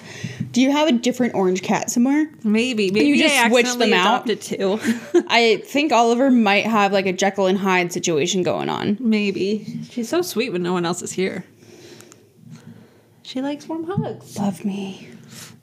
[0.58, 2.32] Do you have a different orange cat somewhere?
[2.44, 4.26] maybe, maybe you just I switch them out?
[4.42, 4.80] two.
[5.28, 8.98] I think Oliver might have like a Jekyll and Hyde situation going on.
[9.00, 9.84] maybe.
[9.92, 11.46] She's so sweet when no one else is here.
[13.22, 14.36] She likes warm hugs.
[14.40, 15.08] Love me.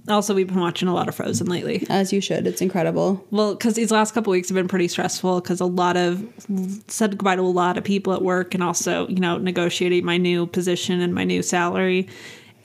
[0.09, 1.85] Also, we've been watching a lot of Frozen lately.
[1.91, 2.47] As you should.
[2.47, 3.27] It's incredible.
[3.33, 6.25] Well, because these last couple weeks have been pretty stressful because a lot of
[6.87, 10.19] said goodbye to a lot of people at work and also, you know, negotiating my
[10.19, 12.07] new position and my new salary.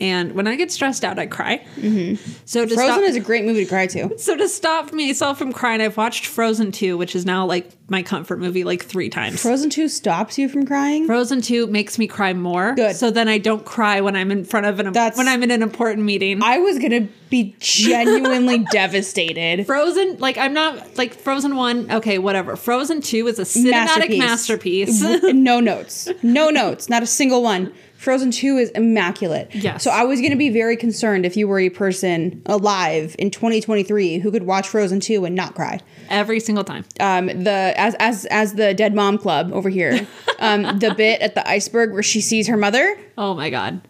[0.02, 1.66] And when I get stressed out, I cry.
[1.76, 2.16] Mm-hmm.
[2.46, 4.18] So Frozen stop, is a great movie to cry to.
[4.18, 8.02] so to stop myself from crying, I've watched Frozen 2, which is now like my
[8.04, 9.42] comfort movie like three times.
[9.42, 11.06] Frozen 2 stops you from crying?
[11.06, 12.76] Frozen 2 makes me cry more.
[12.76, 12.96] Good.
[12.96, 15.52] So then I don't cry when I'm in front of an That's- when I'm in
[15.52, 16.42] an important meeting.
[16.44, 19.66] I was to be genuinely devastated.
[19.66, 21.92] Frozen, like I'm not like Frozen one.
[21.92, 22.56] Okay, whatever.
[22.56, 25.02] Frozen two is a cinematic masterpiece.
[25.02, 26.10] no notes.
[26.24, 26.90] No notes.
[26.90, 27.74] Not a single one.
[28.00, 29.54] Frozen 2 is immaculate.
[29.54, 29.84] Yes.
[29.84, 33.30] So I was going to be very concerned if you were a person alive in
[33.30, 35.82] 2023 who could watch Frozen 2 and not cry.
[36.10, 36.86] Every single time.
[37.02, 40.08] Um, the as as as the Dead Mom Club over here.
[40.40, 43.82] Um, the bit at the iceberg where she sees her mother, Oh my god.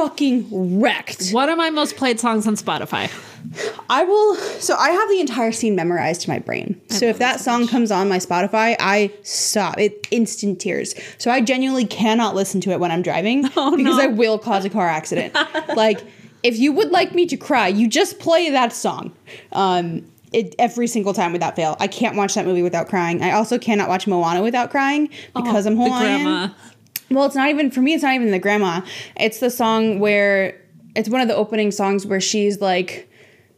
[0.00, 1.30] Fucking wrecked.
[1.30, 3.10] One of my most played songs on Spotify.
[3.88, 4.34] I will.
[4.36, 6.80] So I have the entire scene memorized to my brain.
[6.88, 9.78] So if that so song comes on my Spotify, I stop.
[9.78, 10.94] It instant tears.
[11.18, 14.02] So I genuinely cannot listen to it when I'm driving Oh, because no.
[14.02, 15.34] I will cause a car accident.
[15.76, 16.00] like
[16.42, 19.12] if you would like me to cry, you just play that song.
[19.52, 21.76] Um, it, every single time without fail.
[21.80, 23.20] I can't watch that movie without crying.
[23.20, 26.54] I also cannot watch Moana without crying because I'm Oh, the Hawaiian.
[27.10, 27.18] Grandma.
[27.20, 27.94] Well, it's not even for me.
[27.94, 28.80] It's not even the grandma.
[29.16, 30.60] It's the song where
[30.96, 33.06] it's one of the opening songs where she's like,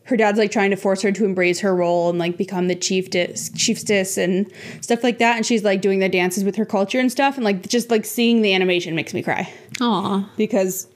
[0.05, 2.75] her dad's like trying to force her to embrace her role and like become the
[2.75, 5.37] chiefess, chiefstess and stuff like that.
[5.37, 7.37] And she's like doing the dances with her culture and stuff.
[7.37, 10.29] And like just like seeing the animation makes me cry Aw.
[10.37, 10.89] because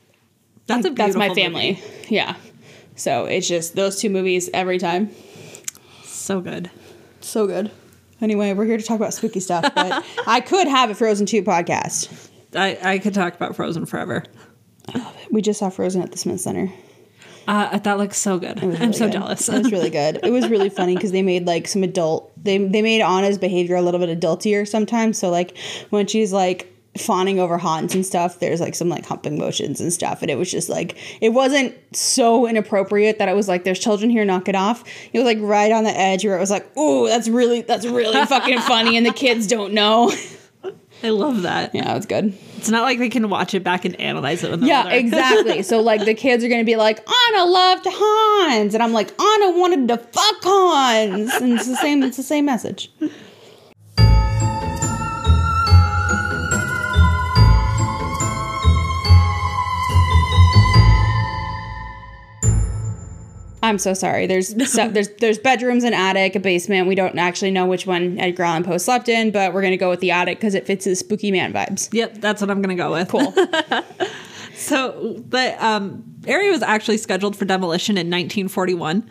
[0.66, 1.74] That's a that's my family.
[1.74, 2.14] movie.
[2.14, 2.34] Yeah.
[2.96, 5.10] So it's just those two movies every time.
[6.02, 6.70] So good.
[7.20, 7.70] So good.
[8.20, 11.42] Anyway, we're here to talk about spooky stuff, but I could have a Frozen 2
[11.42, 12.28] podcast.
[12.56, 14.24] I, I could talk about Frozen forever.
[15.30, 16.72] We just saw Frozen at the Smith Center.
[17.48, 18.62] Uh, that looks so good.
[18.62, 19.12] I'm so good.
[19.12, 19.48] jealous.
[19.48, 20.18] It was really good.
[20.22, 22.32] It was really funny because they made like some adult.
[22.42, 25.18] They they made Anna's behavior a little bit adultier sometimes.
[25.18, 25.56] So like
[25.90, 29.92] when she's like fawning over Hans and stuff, there's like some like humping motions and
[29.92, 33.78] stuff, and it was just like it wasn't so inappropriate that I was like, "There's
[33.78, 36.50] children here, knock it off." It was like right on the edge where it was
[36.50, 40.12] like, "Ooh, that's really that's really fucking funny," and the kids don't know.
[41.06, 41.74] I love that.
[41.74, 42.36] Yeah, it's good.
[42.56, 44.96] It's not like they can watch it back and analyze it when they're Yeah, older.
[44.96, 45.62] exactly.
[45.62, 49.58] so like the kids are gonna be like, Anna loved Hans, and I'm like, Anna
[49.58, 52.02] wanted to fuck Hans, and it's the same.
[52.02, 52.90] It's the same message.
[63.66, 64.26] I'm so sorry.
[64.26, 66.86] There's so, there's there's bedrooms, an attic, a basement.
[66.86, 69.90] We don't actually know which one Edgar Allan Poe slept in, but we're gonna go
[69.90, 71.88] with the attic because it fits his spooky man vibes.
[71.92, 73.08] Yep, that's what I'm gonna go with.
[73.08, 73.34] Cool.
[74.56, 79.08] So the um, area was actually scheduled for demolition in 1941.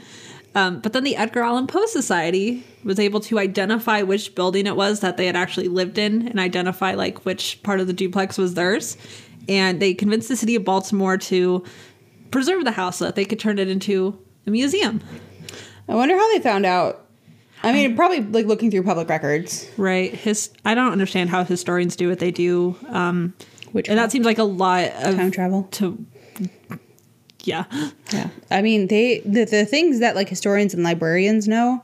[0.56, 4.76] Um, but then the Edgar Allan Poe Society was able to identify which building it
[4.76, 8.38] was that they had actually lived in and identify like which part of the duplex
[8.38, 8.98] was theirs.
[9.48, 11.64] and they convinced the city of Baltimore to
[12.32, 15.02] preserve the house so that they could turn it into a museum.
[15.88, 17.02] I wonder how they found out.
[17.64, 19.70] I mean, probably like looking through public records.
[19.78, 20.14] Right.
[20.14, 22.76] His I don't understand how historians do what they do.
[22.90, 23.34] Um
[23.72, 25.64] Which and that seems like a lot of time travel.
[25.72, 26.06] to
[27.44, 27.66] yeah.
[28.12, 28.30] Yeah.
[28.52, 31.84] I mean, they the, the things that like historians and librarians know,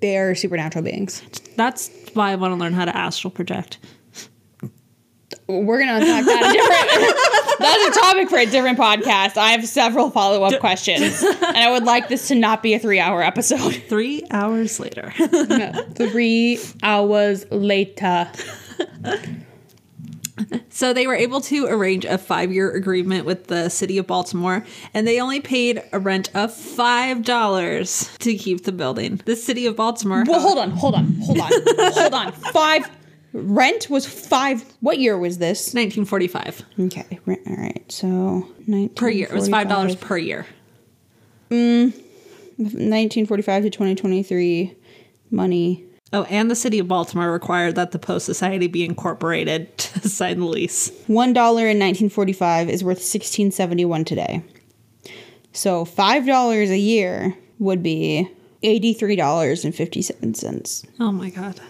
[0.00, 1.22] they are supernatural beings.
[1.56, 3.78] That's why I want to learn how to astral project.
[5.46, 6.42] We're gonna unpack that.
[6.42, 9.36] A different, that's a topic for a different podcast.
[9.36, 12.78] I have several follow up questions, and I would like this to not be a
[12.78, 13.74] three hour episode.
[13.88, 15.12] Three hours later.
[15.94, 18.30] three hours later.
[20.68, 24.64] So they were able to arrange a five year agreement with the city of Baltimore,
[24.92, 29.20] and they only paid a rent of $5 to keep the building.
[29.24, 30.24] The city of Baltimore.
[30.26, 31.50] Well, hold on, hold on, hold on,
[31.92, 32.32] hold on.
[32.32, 32.90] Five
[33.34, 34.64] rent was five.
[34.80, 35.74] What year was this?
[35.74, 37.84] 1945 Okay, all right.
[37.92, 38.48] So
[38.94, 39.28] per year.
[39.28, 40.46] It was $5 per year.
[41.50, 41.92] Mm,
[42.56, 44.76] 1945 to 2023
[45.30, 45.84] money.
[46.12, 50.38] Oh, and the city of Baltimore required that the Poe Society be incorporated to sign
[50.38, 50.92] the lease.
[51.08, 54.42] One dollar in 1945 is worth 1671 today.
[55.52, 58.30] So five dollars a year would be
[58.62, 61.60] eighty-three dollars and fifty-seven cents Oh my God.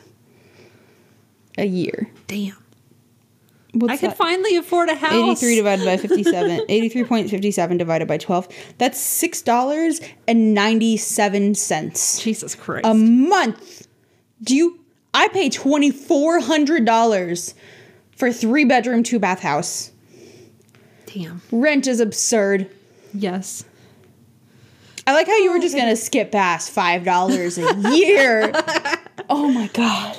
[1.59, 2.09] A year.
[2.27, 2.57] Damn.
[3.73, 4.17] What's I could that?
[4.17, 5.43] finally afford a house.
[5.43, 8.47] 83 divided by 57 83.57 divided by 12
[8.79, 12.87] that's six dollars and 97 cents Jesus Christ.
[12.87, 13.89] a month
[14.45, 14.79] do you
[15.13, 17.55] i pay $2400
[18.17, 19.91] for three bedroom two bath house
[21.07, 21.43] Damn.
[21.51, 22.71] rent is absurd
[23.13, 23.65] Yes.
[25.07, 28.53] i like how you were just oh gonna skip past five dollars a year
[29.29, 30.17] oh my god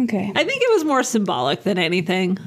[0.00, 2.38] okay I think it was more symbolic than anything.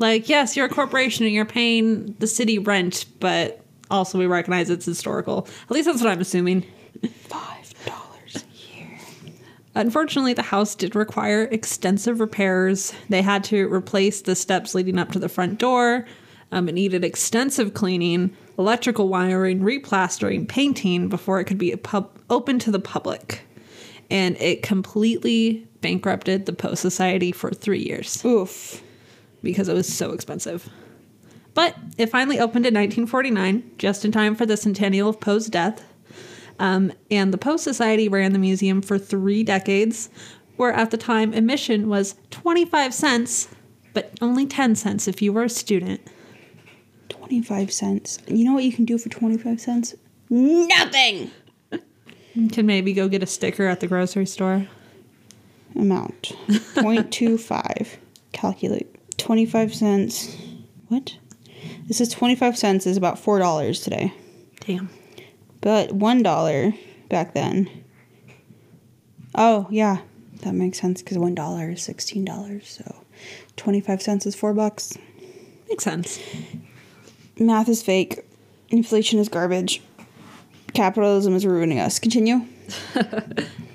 [0.00, 4.70] Like, yes, you're a corporation and you're paying the city rent, but also we recognize
[4.70, 5.48] it's historical.
[5.64, 6.64] At least that's what I'm assuming.
[7.24, 8.98] five dollars a year
[9.74, 12.92] Unfortunately, the house did require extensive repairs.
[13.08, 16.06] They had to replace the steps leading up to the front door.
[16.50, 22.58] Um, it needed extensive cleaning, electrical wiring, replastering, painting before it could be pub- open
[22.60, 23.42] to the public.
[24.10, 28.82] And it completely bankrupted the Poe Society for three years oof
[29.42, 30.68] because it was so expensive.
[31.54, 35.84] But it finally opened in 1949, just in time for the centennial of Poe's death.
[36.58, 40.08] Um, and the Poe Society ran the museum for three decades,
[40.56, 43.48] where at the time admission was 25 cents,
[43.92, 46.00] but only 10 cents if you were a student.
[47.28, 49.94] 25 cents you know what you can do for 25 cents
[50.30, 51.30] nothing
[52.38, 54.68] You can maybe go get a sticker at the grocery store.
[55.74, 56.36] amount.
[56.76, 57.96] 0.25
[58.32, 58.94] calculate.
[59.18, 60.36] 25 cents.
[60.86, 61.16] What?
[61.88, 64.12] This is 25 cents is about four dollars today.
[64.60, 64.88] Damn.
[65.60, 66.74] but one dollar
[67.08, 67.68] back then.
[69.34, 69.98] Oh yeah.
[70.42, 73.02] That makes sense because one dollar is 16 dollars so
[73.56, 74.96] 25 cents is four bucks.
[75.68, 76.20] Makes sense.
[77.36, 78.20] math is fake.
[78.68, 79.82] Inflation is garbage
[80.74, 82.40] capitalism is ruining us continue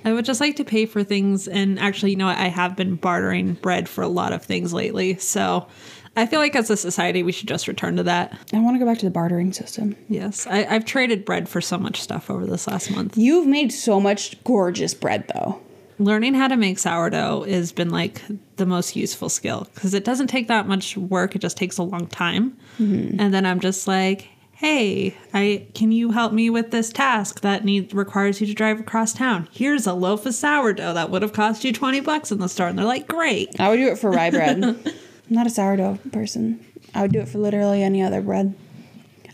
[0.05, 2.37] I would just like to pay for things, and actually, you know what?
[2.37, 5.17] I have been bartering bread for a lot of things lately.
[5.17, 5.67] So
[6.15, 8.37] I feel like as a society, we should just return to that.
[8.53, 11.61] i want to go back to the bartering system Yes, I, I've traded bread for
[11.61, 13.17] so much stuff over this last month.
[13.17, 15.59] you've made so much gorgeous bread though
[15.99, 18.21] Learning how to make sourdough has been like
[18.57, 21.35] the most useful skill because it doesn't take that much work.
[21.35, 22.57] It just takes a long time.
[22.79, 23.19] Mm-hmm.
[23.19, 24.27] And then I'm just like,
[24.63, 28.79] hey, I can you help me with this task that needs requires you to drive
[28.79, 29.49] across town?
[29.51, 32.67] Here's a loaf of sourdough that would have cost you 20 bucks in the store.
[32.67, 33.59] And they're like, great.
[33.59, 34.63] I would do it for rye bread.
[34.63, 34.85] I'm
[35.29, 36.65] not a sourdough person.
[36.95, 38.55] I would do it for literally any other bread.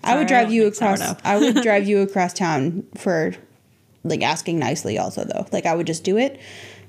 [0.04, 1.00] I would drive don't you across.
[1.24, 3.36] I would drive you across town for,
[4.04, 4.98] like, asking nicely.
[4.98, 6.40] Also, though, like I would just do it.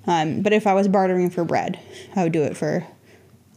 [0.07, 1.79] Um, but if I was bartering for bread,
[2.17, 2.87] I would do it for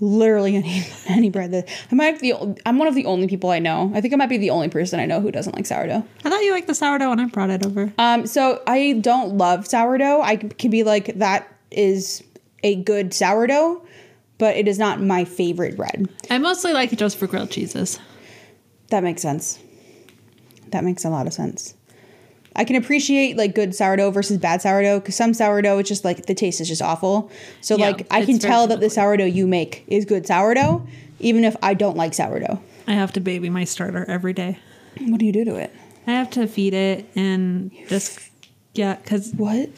[0.03, 1.51] literally any any bread.
[1.51, 2.31] That I might be.
[2.31, 3.91] the- I'm one of the only people I know.
[3.95, 6.03] I think I might be the only person I know who doesn't like sourdough.
[6.25, 7.91] I thought you liked the sourdough when I brought it over.
[7.97, 10.21] Um, so I don't love sourdough.
[10.21, 12.23] I can be like that is
[12.63, 13.85] a good sourdough,
[14.37, 16.07] but it is not my favorite bread.
[16.29, 17.99] I mostly like it just for grilled cheeses.
[18.89, 19.59] That makes sense.
[20.69, 21.75] That makes a lot of sense.
[22.55, 26.25] I can appreciate like good sourdough versus bad sourdough because some sourdough it's just like
[26.27, 27.31] the taste is just awful.
[27.61, 30.85] So Yeah, like I can tell that the sourdough you make is good sourdough,
[31.19, 32.61] even if I don't like sourdough.
[32.87, 34.59] I have to baby my starter every day.
[34.99, 35.73] What do you do to it?
[36.05, 38.19] I have to feed it and just
[38.73, 39.69] yeah, cuz What?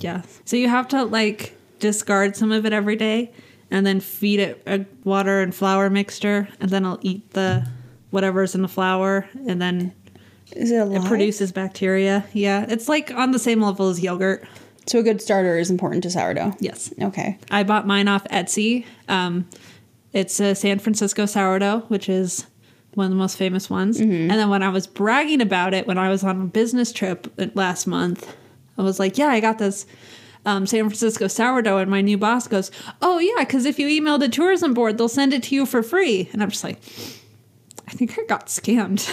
[0.00, 0.22] yeah.
[0.44, 3.30] So you have to like discard some of it every day
[3.70, 7.66] and then feed it a water and flour mixture, and then I'll eat the
[8.10, 9.94] whatever's in the flour, and then
[10.56, 11.04] Is it alive?
[11.04, 12.24] it produces bacteria.
[12.32, 14.46] Yeah, it's like on the same level as yogurt.
[14.86, 16.54] So a good starter is important to sourdough.
[16.58, 16.92] Yes.
[17.00, 17.38] Okay.
[17.50, 18.84] I bought mine off Etsy.
[19.08, 19.48] Um,
[20.12, 22.46] it's a San Francisco sourdough, which is
[22.94, 24.00] one of the most famous ones.
[24.00, 27.32] And then when I was bragging about it when I was on a business trip
[27.54, 28.36] last month,
[28.76, 29.86] I was like, "Yeah, I got this
[30.44, 34.18] um, San Francisco sourdough." And my new boss goes, "Oh yeah, because if you email
[34.18, 36.78] the tourism board, they'll send it to you for free." And I'm just like.
[37.92, 39.06] I think I got scammed.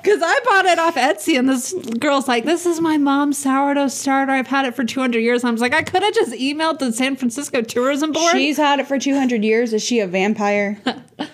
[0.00, 3.88] Because I bought it off Etsy, and this girl's like, "This is my mom's sourdough
[3.88, 4.32] starter.
[4.32, 6.92] I've had it for 200 years." I was like, "I could have just emailed the
[6.94, 9.74] San Francisco Tourism Board." She's had it for 200 years.
[9.74, 10.78] Is she a vampire?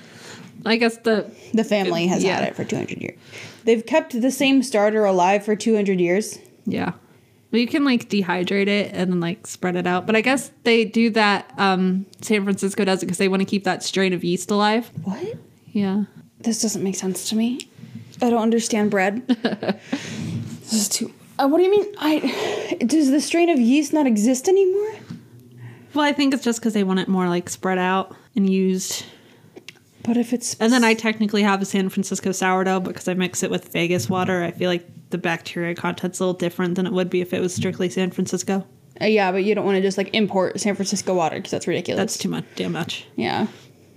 [0.66, 2.36] I guess the The family has Yeah.
[2.40, 3.16] had it for 200 years.
[3.64, 6.38] They've kept the same starter alive for 200 years.
[6.66, 6.92] yeah,
[7.54, 10.06] well, you can like dehydrate it and then like spread it out.
[10.06, 11.54] But I guess they do that.
[11.56, 14.90] Um, San Francisco does it because they want to keep that strain of yeast alive.
[15.04, 15.38] What?
[15.68, 16.06] Yeah,
[16.40, 17.60] This doesn't make sense to me.
[18.20, 19.24] I don't understand bread.
[19.28, 21.12] this is too.
[21.38, 21.94] Uh, what do you mean?
[21.96, 24.94] I does the strain of yeast not exist anymore?
[25.94, 29.04] well, I think it's just because they want it more like spread out and used.
[30.04, 33.42] But if it's And then I technically have a San Francisco sourdough because I mix
[33.42, 34.44] it with Vegas water.
[34.44, 37.40] I feel like the bacteria content's a little different than it would be if it
[37.40, 38.66] was strictly San Francisco.
[39.00, 41.66] Uh, yeah, but you don't want to just like import San Francisco water because that's
[41.66, 41.98] ridiculous.
[41.98, 43.06] That's too much, damn much.
[43.16, 43.46] yeah.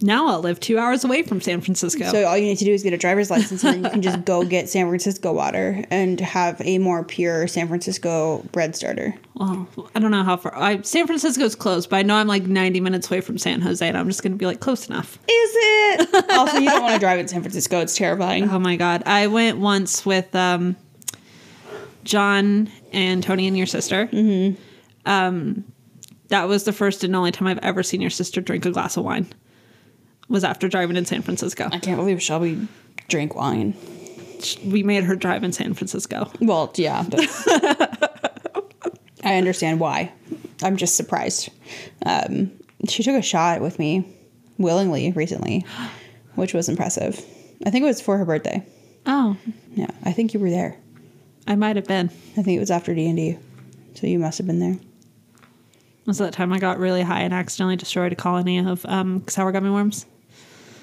[0.01, 2.05] Now I'll live two hours away from San Francisco.
[2.11, 4.01] So all you need to do is get a driver's license, and then you can
[4.01, 9.15] just go get San Francisco water and have a more pure San Francisco bread starter.
[9.35, 10.55] well, I don't know how far.
[10.55, 13.87] I, San Francisco's close, but I know I'm like 90 minutes away from San Jose,
[13.87, 15.17] and I'm just going to be like close enough.
[15.27, 16.31] Is it?
[16.37, 18.49] also, you don't want to drive in San Francisco; it's terrifying.
[18.49, 20.75] Oh my god, I went once with um,
[22.03, 24.07] John and Tony and your sister.
[24.07, 24.61] Mm-hmm.
[25.07, 25.63] Um,
[26.27, 28.97] that was the first and only time I've ever seen your sister drink a glass
[28.97, 29.33] of wine.
[30.29, 31.69] Was after driving in San Francisco.
[31.71, 32.67] I can't believe Shelby
[33.07, 33.75] drank wine.
[34.65, 36.29] We made her drive in San Francisco.
[36.41, 37.05] Well, yeah.
[39.23, 40.11] I understand why.
[40.63, 41.49] I'm just surprised.
[42.05, 42.51] Um,
[42.87, 44.05] she took a shot with me
[44.57, 45.65] willingly recently,
[46.35, 47.15] which was impressive.
[47.65, 48.65] I think it was for her birthday.
[49.05, 49.37] Oh,
[49.75, 50.77] Yeah, I think you were there.
[51.47, 52.07] I might have been.
[52.37, 53.37] I think it was after D and D,
[53.95, 54.77] so you must have been there.
[56.05, 59.51] Was that time I got really high and accidentally destroyed a colony of um, sour
[59.51, 60.05] gummy worms?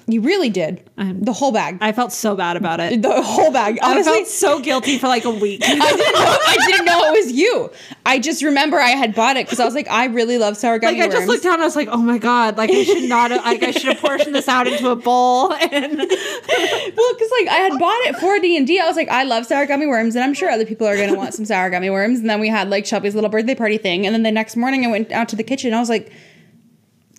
[0.07, 1.79] You really did I'm- the whole bag.
[1.81, 3.01] I felt so bad about it.
[3.01, 3.79] the whole bag.
[3.81, 5.61] Honestly, I felt so guilty for like a week.
[5.65, 6.37] I didn't know.
[6.47, 7.71] I didn't know it was you.
[8.05, 10.77] I just remember I had bought it because I was like, I really love sour
[10.77, 12.55] gummy like I just looked down, and I was like, "Oh my god!
[12.55, 13.31] Like I should not.
[13.31, 17.47] Have, like I should have portioned this out into a bowl." And Well, because like
[17.49, 20.15] I had bought it for D and I was like, I love sour gummy worms,
[20.15, 22.19] and I'm sure other people are gonna want some sour gummy worms.
[22.19, 24.85] And then we had like Shelby's little birthday party thing, and then the next morning
[24.85, 25.69] I went out to the kitchen.
[25.69, 26.11] and I was like,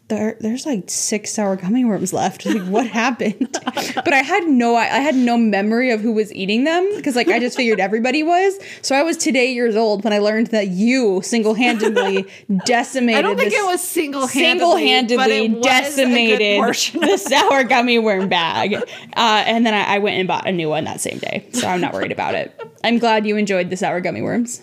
[0.09, 2.47] there, there's like six sour gummy worms left.
[2.47, 3.49] Like, what happened?
[3.95, 7.17] but I had no, I, I had no memory of who was eating them because
[7.17, 8.55] like I just figured everybody was.
[8.83, 12.27] So I was today years old when I learned that you single handedly
[12.67, 13.19] decimated.
[13.19, 16.61] I don't think this- it was single single-handedly decimated
[17.03, 18.83] the sour gummy worm bag uh,
[19.17, 21.81] and then I, I went and bought a new one that same day so i'm
[21.81, 22.53] not worried about it
[22.85, 24.61] i'm glad you enjoyed the sour gummy worms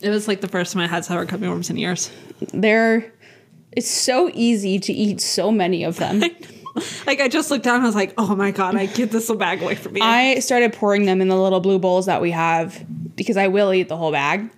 [0.00, 2.10] It was like the first time I had sour gummy worms in years.
[2.52, 3.12] they're
[3.78, 6.22] it's so easy to eat so many of them.
[7.08, 8.76] Like I just looked down, and I was like, "Oh my god!
[8.76, 11.80] I get this bag away from me." i started pouring them in the little blue
[11.80, 12.84] bowls that we have
[13.16, 14.48] because i will eat the whole bag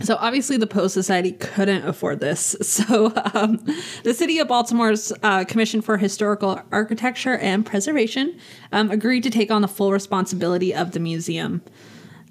[0.00, 2.56] So obviously, the Poe Society couldn't afford this.
[2.78, 3.58] So um,
[4.04, 8.38] the city of Baltimore's uh, Commission for Historical Architecture and Preservation
[8.70, 11.62] um, agreed to take on the full responsibility of the museum,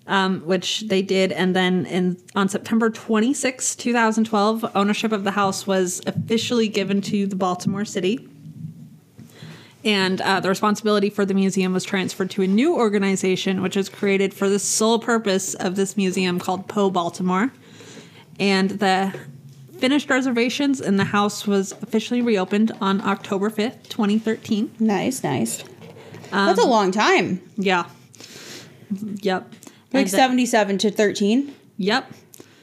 [0.06, 1.34] um, which they did.
[1.34, 7.28] And then in on September 26, 2012, ownership of the house was officially given to
[7.28, 8.30] the Baltimore City.
[9.86, 13.90] And uh, the responsibility for the museum was transferred to a new organization, which was
[13.90, 17.52] created for the sole purpose of this museum called Poe Baltimore.
[18.40, 19.14] And the
[19.78, 24.76] finished reservations in the house was officially reopened on October 5th, 2013.
[24.80, 25.64] Nice, nice.
[26.32, 27.42] That's a long time.
[27.56, 27.86] Yeah.
[29.22, 29.54] Yep.
[29.94, 31.54] Like And the- 77 to 13.
[31.78, 32.12] Yep.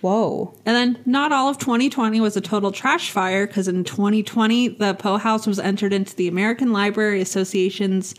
[0.05, 0.53] Whoa.
[0.67, 4.93] And then not all of 2020 was a total trash fire because in 2020, the
[4.93, 8.15] Poe House was entered into the American Library Association's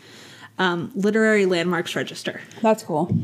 [0.58, 2.40] um, Literary Landmarks Register.
[2.60, 3.16] That's cool.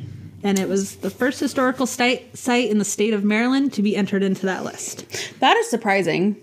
[0.44, 3.96] And it was the first historical site, site in the state of Maryland to be
[3.96, 5.06] entered into that list.
[5.40, 6.36] That is surprising.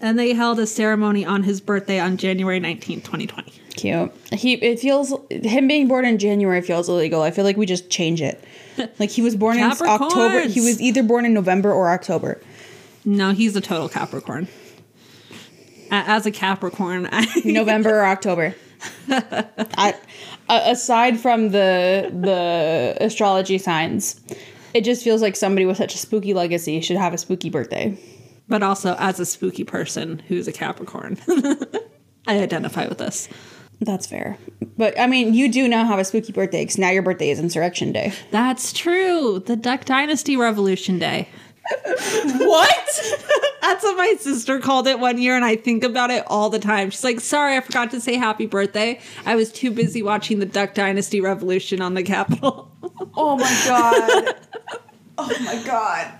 [0.00, 3.52] And they held a ceremony on his birthday on January 19th, 2020.
[3.70, 4.12] Cute.
[4.32, 7.22] He it feels him being born in January feels illegal.
[7.22, 8.44] I feel like we just change it.
[8.98, 10.40] Like he was born in October.
[10.48, 12.40] He was either born in November or October.
[13.04, 14.48] No, he's a total Capricorn.
[15.90, 18.54] As a Capricorn, I, November or October.
[19.08, 19.94] I,
[20.48, 24.20] aside from the the astrology signs,
[24.72, 27.98] it just feels like somebody with such a spooky legacy should have a spooky birthday.
[28.48, 31.16] but also as a spooky person who's a Capricorn,
[32.26, 33.28] I identify with this.
[33.80, 34.36] That's fair.
[34.76, 37.40] But I mean, you do now have a spooky birthday because now your birthday is
[37.40, 38.12] Insurrection Day.
[38.30, 39.42] That's true.
[39.44, 41.28] The Duck Dynasty Revolution Day.
[42.40, 43.00] What?
[43.60, 46.58] That's what my sister called it one year, and I think about it all the
[46.58, 46.90] time.
[46.90, 48.98] She's like, Sorry, I forgot to say happy birthday.
[49.24, 52.72] I was too busy watching the Duck Dynasty Revolution on the Capitol.
[53.14, 54.36] oh my god.
[55.18, 56.12] Oh my god.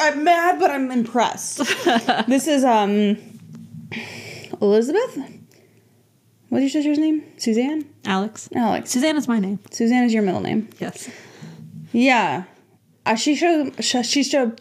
[0.00, 1.58] I'm mad, but I'm impressed.
[2.26, 3.16] this is um
[4.60, 5.18] Elizabeth.
[6.54, 7.24] What's your sister's name?
[7.36, 7.84] Suzanne.
[8.04, 8.48] Alex.
[8.54, 8.92] Alex.
[8.92, 9.58] Suzanne is my name.
[9.72, 10.68] Suzanne is your middle name.
[10.78, 11.10] Yes.
[11.90, 12.44] Yeah.
[13.04, 13.74] Uh, she showed.
[13.84, 14.56] She showed.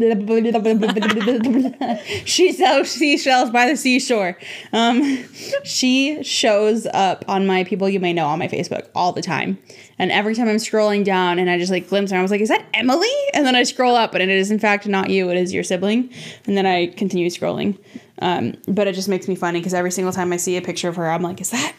[2.26, 4.40] she sells seashells by the seashore.
[4.74, 5.24] Um,
[5.64, 9.60] she shows up on my people you may know on my Facebook all the time,
[10.00, 12.42] and every time I'm scrolling down and I just like glimpse her, I was like,
[12.42, 15.30] "Is that Emily?" And then I scroll up, and it is in fact not you.
[15.30, 16.12] It is your sibling.
[16.48, 17.78] And then I continue scrolling,
[18.20, 20.90] um, but it just makes me funny because every single time I see a picture
[20.90, 21.74] of her, I'm like, "Is that?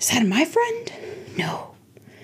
[0.00, 0.92] Is that my friend?"
[1.36, 1.74] No,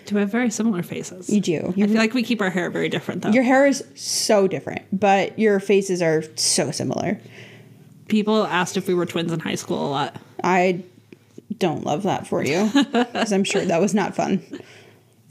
[0.06, 1.30] Do we have very similar faces?
[1.30, 1.68] you do.
[1.76, 3.30] I feel like we keep our hair very different, though.
[3.30, 7.20] Your hair is so different, but your faces are so similar.
[8.08, 10.16] People asked if we were twins in high school a lot.
[10.42, 10.82] I
[11.58, 14.42] don't love that for you because I'm sure that was not fun.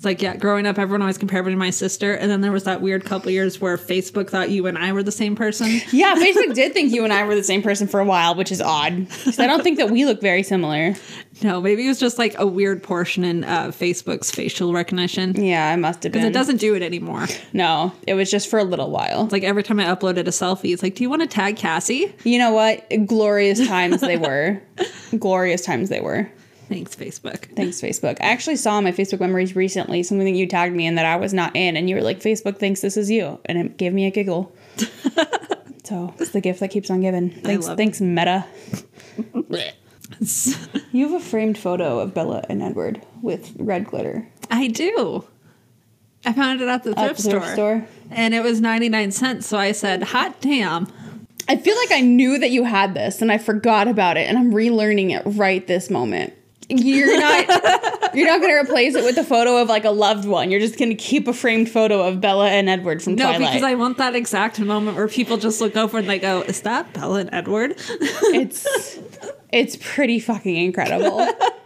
[0.03, 2.13] It's like, yeah, growing up, everyone always compared me to my sister.
[2.13, 5.01] And then there was that weird couple years where Facebook thought you and I were
[5.01, 5.79] the same person.
[5.93, 8.51] Yeah, Facebook did think you and I were the same person for a while, which
[8.51, 9.07] is odd.
[9.37, 10.95] I don't think that we look very similar.
[11.41, 15.41] No, maybe it was just like a weird portion in uh, Facebook's facial recognition.
[15.41, 16.23] Yeah, I must have been.
[16.23, 17.27] Because it doesn't do it anymore.
[17.53, 19.23] No, it was just for a little while.
[19.23, 21.55] It's like every time I uploaded a selfie, it's like, do you want to tag
[21.55, 22.13] Cassie?
[22.25, 22.85] You know what?
[23.05, 24.61] Glorious times they were.
[25.17, 26.29] Glorious times they were.
[26.69, 27.55] Thanks, Facebook.
[27.55, 28.17] Thanks, Facebook.
[28.21, 31.17] I actually saw my Facebook memories recently something that you tagged me in that I
[31.17, 33.39] was not in, and you were like, Facebook thinks this is you.
[33.45, 34.53] And it gave me a giggle.
[35.83, 37.29] so it's the gift that keeps on giving.
[37.29, 38.45] Thanks, thanks, Meta.
[40.91, 45.25] You have a framed photo of Bella and Edward with red glitter I do.
[46.25, 47.31] I found it at the at thrift, store.
[47.39, 47.87] thrift store.
[48.11, 49.47] And it was 99 cents.
[49.47, 50.87] So I said, hot damn.
[51.49, 54.37] I feel like I knew that you had this and I forgot about it and
[54.37, 56.33] I'm relearning it right this moment.
[56.69, 57.45] You're not
[58.15, 60.51] you're not gonna replace it with a photo of like a loved one.
[60.51, 63.41] You're just gonna keep a framed photo of Bella and Edward from No, Twilight.
[63.41, 66.41] No, because I want that exact moment where people just look over and they go,
[66.41, 67.75] is that Bella and Edward?
[67.77, 68.99] it's
[69.51, 71.27] it's pretty fucking incredible.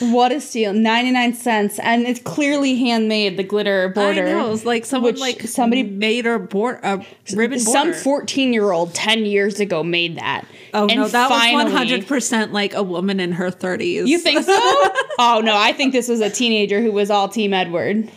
[0.00, 0.72] what a steal.
[0.72, 4.26] 99 cents and it's clearly handmade the glitter border.
[4.26, 4.52] I know.
[4.52, 6.98] It's like someone like somebody- made a board a
[7.34, 7.92] ribbon border.
[7.92, 10.44] Some 14 year old 10 years ago made that.
[10.72, 14.06] oh no, And that finally- was 100 percent like a woman in her 30s.
[14.06, 14.52] You think so?
[15.18, 18.08] oh no, I think this was a teenager who was all Team Edward,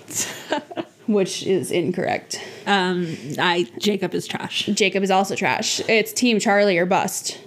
[1.08, 2.40] which is incorrect.
[2.68, 4.66] Um, I Jacob is trash.
[4.68, 5.80] Jacob is also trash.
[5.90, 7.40] It's Team Charlie or bust.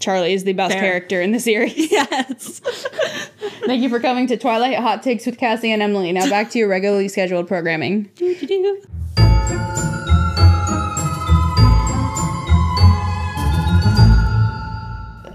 [0.00, 0.80] Charlie is the best Fair.
[0.80, 1.76] character in the series.
[1.92, 2.60] Yes.
[3.64, 6.10] Thank you for coming to Twilight Hot Takes with Cassie and Emily.
[6.12, 8.10] Now back to your regularly scheduled programming.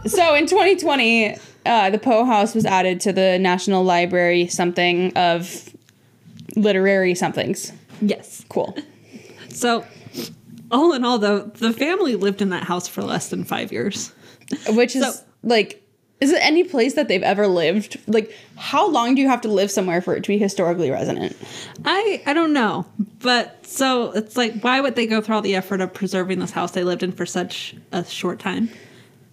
[0.06, 5.70] So in 2020, uh, the Poe House was added to the National Library something of
[6.56, 7.74] literary somethings.
[8.00, 8.46] Yes.
[8.48, 8.78] Cool.
[9.50, 9.86] So,
[10.72, 14.14] all in all, though, the family lived in that house for less than five years.
[14.70, 15.84] Which is So- like,
[16.20, 17.98] is it any place that they've ever lived?
[18.08, 21.36] Like, how long do you have to live somewhere for it to be historically resonant?
[21.86, 22.86] I I don't know,
[23.20, 26.52] but so it's like, why would they go through all the effort of preserving this
[26.52, 28.70] house they lived in for such a short time?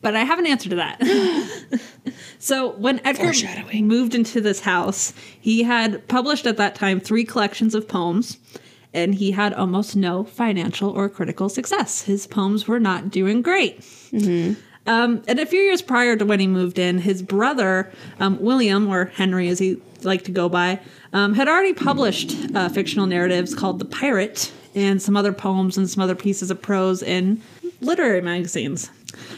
[0.03, 1.81] But I have an answer to that.
[2.39, 3.33] so when Edgar
[3.81, 8.37] moved into this house, he had published at that time three collections of poems,
[8.93, 12.03] and he had almost no financial or critical success.
[12.03, 13.81] His poems were not doing great.
[13.81, 14.61] Mm-hmm.
[14.87, 18.89] Um, and a few years prior to when he moved in, his brother, um, William,
[18.89, 20.81] or Henry as he liked to go by,
[21.13, 25.89] um, had already published uh, fictional narratives called The Pirate and some other poems and
[25.89, 27.41] some other pieces of prose in
[27.81, 28.91] literary magazines.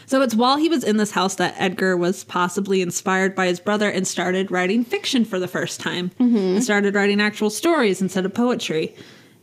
[0.07, 3.59] So it's while he was in this house that Edgar was possibly inspired by his
[3.59, 6.11] brother and started writing fiction for the first time
[6.55, 8.95] and started writing actual stories instead of poetry.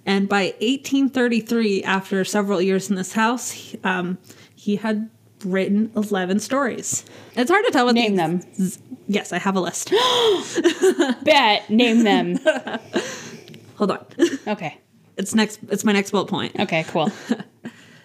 [0.04, 4.18] And by 1833, after several years in this house, he, um,
[4.54, 5.08] he had
[5.44, 7.04] written 11 stories.
[7.36, 8.80] It's hard to tell what Name the, them.
[9.06, 9.90] Yes, I have a list.
[11.24, 11.68] Bet.
[11.70, 12.38] Name them.
[13.76, 14.06] Hold on.
[14.46, 14.78] Okay.
[15.16, 16.58] It's next it's my next bullet point.
[16.58, 17.12] Okay, cool.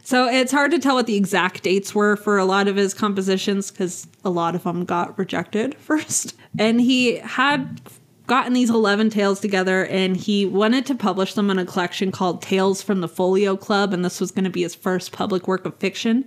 [0.09, 2.95] So it's hard to tell what the exact dates were for a lot of his
[2.95, 6.35] compositions because a lot of them got rejected first.
[6.57, 7.79] And he had
[8.25, 12.41] gotten these 11 tales together and he wanted to publish them in a collection called
[12.41, 13.93] Tales from the Folio Club.
[13.93, 16.25] And this was going to be his first public work of fiction.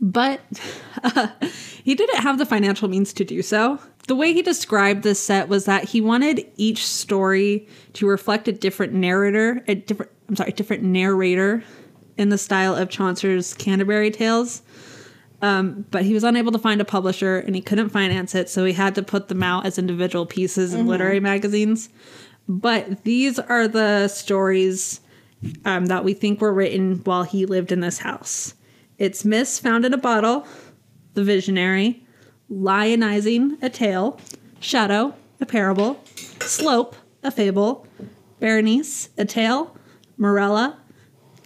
[0.00, 0.40] But
[1.84, 3.78] he didn't have the financial means to do so.
[4.06, 8.52] The way he described this set was that he wanted each story to reflect a
[8.52, 11.62] different narrator, a different I'm sorry, different narrator
[12.16, 14.62] in the style of Chaucer's Canterbury Tales.
[15.42, 18.64] Um, but he was unable to find a publisher and he couldn't finance it, so
[18.64, 21.90] he had to put them out as individual pieces in literary magazines.
[22.48, 25.00] But these are the stories
[25.66, 28.54] um, that we think were written while he lived in this house.
[28.96, 30.46] It's Miss Found in a Bottle,
[31.14, 32.06] The Visionary,
[32.50, 34.20] Lionizing a Tale,
[34.60, 36.00] Shadow, a Parable,
[36.40, 37.86] Slope, a Fable,
[38.38, 39.76] Berenice, a Tale,
[40.16, 40.78] Morella,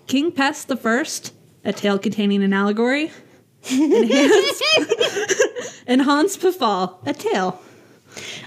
[0.07, 1.33] King Pest the First,
[1.65, 3.11] a tale containing an allegory,
[3.71, 4.63] and Hans,
[5.87, 7.61] and Hans Pfaall, a tale.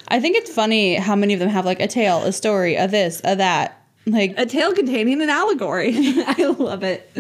[0.08, 2.88] I think it's funny how many of them have like a tale, a story, a
[2.88, 3.78] this, a that.
[4.08, 5.94] Like, A tale containing an allegory.
[5.96, 7.12] I love it.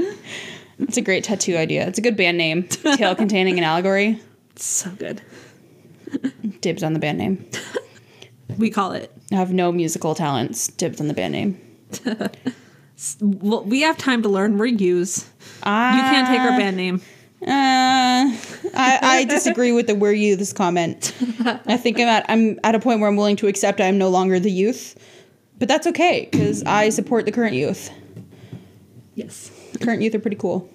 [0.81, 1.87] It's a great tattoo idea.
[1.87, 2.63] It's a good band name.
[2.63, 4.19] Tale containing an allegory.
[4.51, 5.21] It's so good.
[6.61, 7.49] Dibs on the band name.
[8.57, 9.11] We call it.
[9.31, 10.67] I have no musical talents.
[10.67, 11.61] Dibs on the band name.
[13.19, 14.59] Well, we have time to learn.
[14.59, 15.27] We're use.
[15.59, 17.01] You can't take our band name.
[17.41, 18.29] Uh,
[18.75, 21.11] I, I disagree with the "we're youths" comment.
[21.65, 24.09] I think I'm at I'm at a point where I'm willing to accept I'm no
[24.09, 25.03] longer the youth,
[25.57, 27.89] but that's okay because I support the current youth.
[29.15, 29.49] Yes.
[29.79, 30.69] Current youth are pretty cool.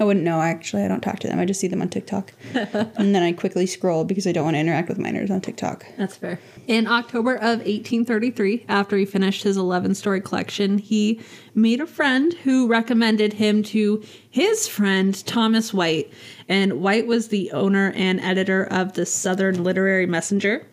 [0.00, 0.84] I wouldn't know actually.
[0.84, 1.40] I don't talk to them.
[1.40, 4.54] I just see them on TikTok, and then I quickly scroll because I don't want
[4.54, 5.86] to interact with minors on TikTok.
[5.96, 6.38] That's fair.
[6.68, 11.20] In October of 1833, after he finished his 11 story collection, he
[11.54, 16.12] made a friend who recommended him to his friend Thomas White.
[16.48, 20.64] And White was the owner and editor of the Southern Literary Messenger,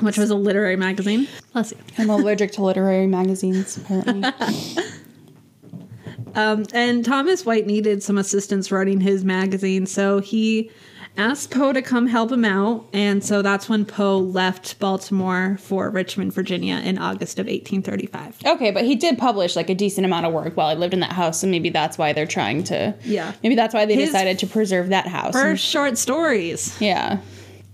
[0.00, 1.28] which was a literary magazine.
[1.52, 1.78] Bless you.
[1.96, 3.76] I'm allergic to literary magazines.
[3.78, 4.30] Apparently,
[6.34, 10.70] Um, and Thomas White needed some assistance running his magazine, so he
[11.16, 12.86] asked Poe to come help him out.
[12.92, 18.38] And so that's when Poe left Baltimore for Richmond, Virginia in August of 1835.
[18.46, 21.00] okay, but he did publish like a decent amount of work while he lived in
[21.00, 22.94] that house, so maybe that's why they're trying to.
[23.04, 23.32] Yeah.
[23.42, 25.32] Maybe that's why they His decided to preserve that house.
[25.32, 27.18] First short stories, yeah.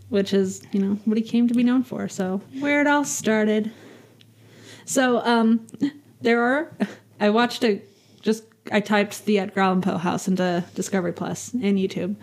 [0.09, 2.09] which is, you know, what he came to be known for.
[2.09, 3.71] So where it all started.
[4.87, 5.67] So um,
[6.21, 6.73] there are,
[7.21, 7.83] I watched a,
[8.27, 12.17] just, I typed the Edgar Allan Poe house into Discovery Plus and YouTube.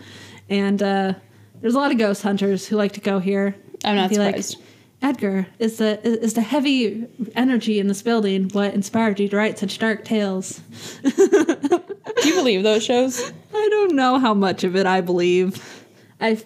[0.48, 1.14] And uh,
[1.60, 3.56] there's a lot of ghost hunters who like to go here.
[3.84, 4.58] I'm not be like, surprised.
[5.02, 9.58] Edgar, is the is the heavy energy in this building what inspired you to write
[9.58, 10.60] such dark tales?
[11.02, 11.82] Do
[12.24, 13.20] you believe those shows?
[13.54, 15.86] I don't know how much of it I believe.
[16.20, 16.42] I,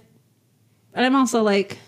[0.95, 1.79] I'm also like,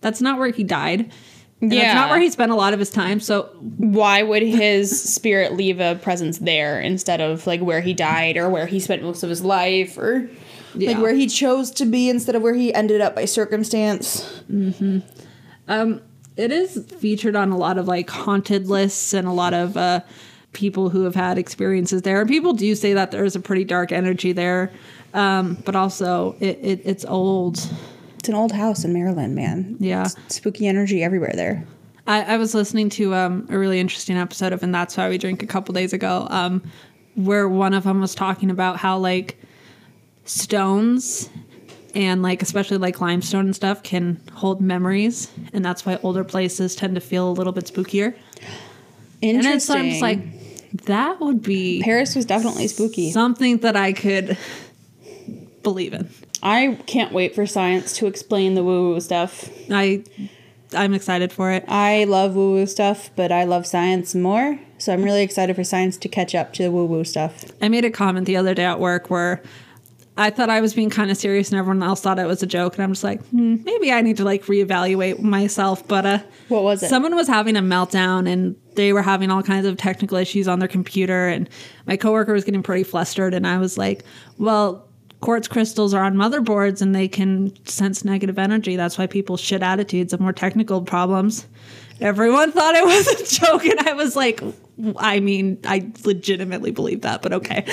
[0.00, 1.12] that's not where he died.
[1.60, 1.82] And Yeah.
[1.82, 3.18] that's not where he spent a lot of his time.
[3.20, 3.48] So
[3.78, 8.48] Why would his spirit leave a presence there instead of like where he died or
[8.48, 10.28] where he spent most of his life or
[10.76, 10.92] Yeah.
[10.92, 14.40] like where he chose to be instead of where he ended up by circumstance?
[15.68, 16.00] um,
[16.36, 20.00] it is featured on a lot of like haunted lists and a lot of uh,
[20.52, 22.20] people who have had experiences there.
[22.20, 24.70] And people do say that there's a pretty dark energy there,
[25.14, 27.58] um, but also it, it it's old.
[28.18, 29.76] It's an old house in Maryland, man.
[29.78, 30.08] Yeah.
[30.28, 31.64] Spooky energy everywhere there.
[32.06, 35.18] I, I was listening to um, a really interesting episode of, and that's why we
[35.18, 36.62] drink a couple days ago, um,
[37.14, 39.38] where one of them was talking about how like
[40.24, 41.28] stones
[41.94, 46.74] and like especially like limestone and stuff can hold memories, and that's why older places
[46.74, 48.14] tend to feel a little bit spookier.
[49.20, 49.34] Interesting.
[49.34, 53.10] And it's I'm just like that would be Paris was definitely spooky.
[53.10, 54.38] something that I could
[55.62, 56.08] believe in.
[56.42, 59.48] I can't wait for science to explain the woo woo stuff.
[59.70, 60.04] I
[60.74, 61.64] I'm excited for it.
[61.66, 64.58] I love woo woo stuff, but I love science more.
[64.78, 67.44] So I'm really excited for science to catch up to the woo woo stuff.
[67.60, 69.42] I made a comment the other day at work where
[70.16, 72.46] I thought I was being kind of serious and everyone else thought it was a
[72.46, 72.74] joke.
[72.74, 75.86] And I'm just like, hmm, maybe I need to like reevaluate myself.
[75.86, 76.18] But uh,
[76.48, 76.88] What was it?
[76.88, 80.58] Someone was having a meltdown and they were having all kinds of technical issues on
[80.58, 81.28] their computer.
[81.28, 81.48] And
[81.86, 83.32] my coworker was getting pretty flustered.
[83.32, 84.04] And I was like,
[84.38, 84.87] well,
[85.20, 88.76] quartz crystals are on motherboards and they can sense negative energy.
[88.76, 91.46] That's why people shit attitudes and more technical problems.
[92.00, 93.64] Everyone thought it was a joke.
[93.64, 94.40] And I was like,
[94.96, 97.64] I mean, I legitimately believe that, but okay.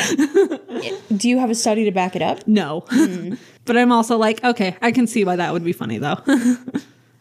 [1.16, 2.48] Do you have a study to back it up?
[2.48, 2.86] No.
[2.90, 3.36] Hmm.
[3.66, 6.18] but I'm also like, okay, I can see why that would be funny though.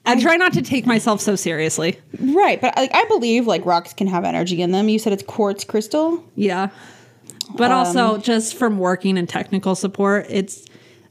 [0.07, 1.99] I try not to take myself so seriously.
[2.21, 4.89] Right, but like I believe like rocks can have energy in them.
[4.89, 6.23] You said it's quartz crystal.
[6.35, 6.69] Yeah.
[7.57, 10.65] But also, um, just from working in technical support, it's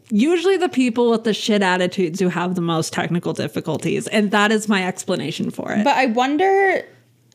[0.09, 4.07] usually the people with the shit attitudes who have the most technical difficulties.
[4.07, 5.83] And that is my explanation for it.
[5.83, 6.85] But I wonder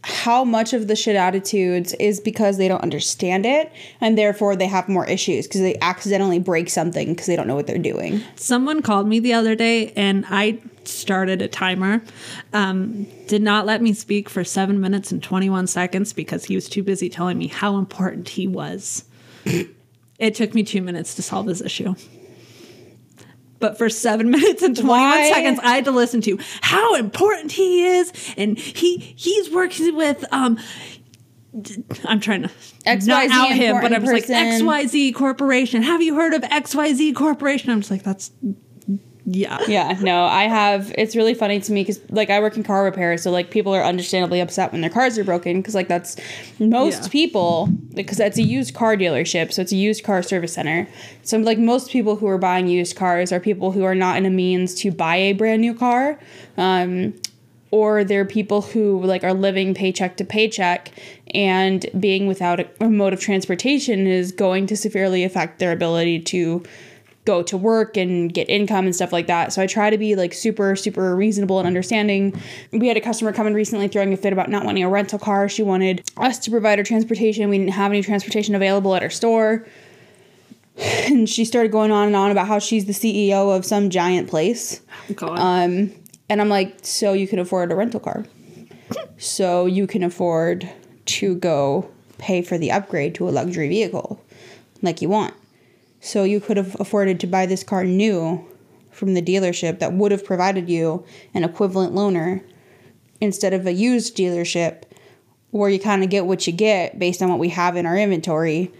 [0.02, 4.66] how much of the shit attitudes is because they don't understand it and therefore they
[4.66, 8.20] have more issues because they accidentally break something because they don't know what they're doing.
[8.36, 12.02] Someone called me the other day and I started a timer.
[12.52, 16.68] Um, did not let me speak for seven minutes and 21 seconds because he was
[16.68, 19.04] too busy telling me how important he was.
[20.18, 21.94] it took me two minutes to solve this issue.
[23.58, 25.30] But for seven minutes and 21 Why?
[25.30, 28.12] seconds, I had to listen to how important he is.
[28.36, 30.58] And he he's working with um
[32.04, 32.48] I'm trying to
[32.86, 34.66] XYZ not out him, but I'm just like person.
[34.66, 35.82] XYZ Corporation.
[35.82, 37.70] Have you heard of XYZ Corporation?
[37.70, 38.30] I'm just like, that's
[39.30, 39.58] yeah.
[39.68, 40.90] Yeah, no, I have.
[40.96, 43.74] It's really funny to me because, like, I work in car repair, so like people
[43.74, 46.16] are understandably upset when their cars are broken because, like, that's
[46.58, 47.08] most Yeah.
[47.08, 50.88] people because that's a used car dealership, so it's a used car service center.
[51.22, 54.24] So, like, most people who are buying used cars are people who are not in
[54.24, 56.18] a means to buy a brand new car,
[56.56, 57.12] um,
[57.70, 60.90] or they're people who like are living paycheck to paycheck,
[61.34, 66.18] and being without a, a mode of transportation is going to severely affect their ability
[66.20, 66.62] to
[67.28, 69.52] go to work and get income and stuff like that.
[69.52, 72.40] So I try to be like super, super reasonable and understanding.
[72.72, 75.18] We had a customer come in recently throwing a fit about not wanting a rental
[75.18, 75.46] car.
[75.46, 77.50] She wanted us to provide her transportation.
[77.50, 79.66] We didn't have any transportation available at her store.
[80.78, 84.28] And she started going on and on about how she's the CEO of some giant
[84.28, 84.80] place.
[85.12, 85.36] God.
[85.36, 85.92] Um,
[86.28, 88.24] and I'm like, so you can afford a rental car.
[89.16, 90.70] So you can afford
[91.06, 94.24] to go pay for the upgrade to a luxury vehicle
[94.80, 95.34] like you want.
[96.00, 98.46] So you could have afforded to buy this car new
[98.90, 102.42] from the dealership that would have provided you an equivalent loaner
[103.20, 104.82] instead of a used dealership
[105.50, 107.96] where you kind of get what you get based on what we have in our
[107.96, 108.72] inventory.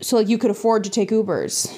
[0.00, 1.76] So like you could afford to take Ubers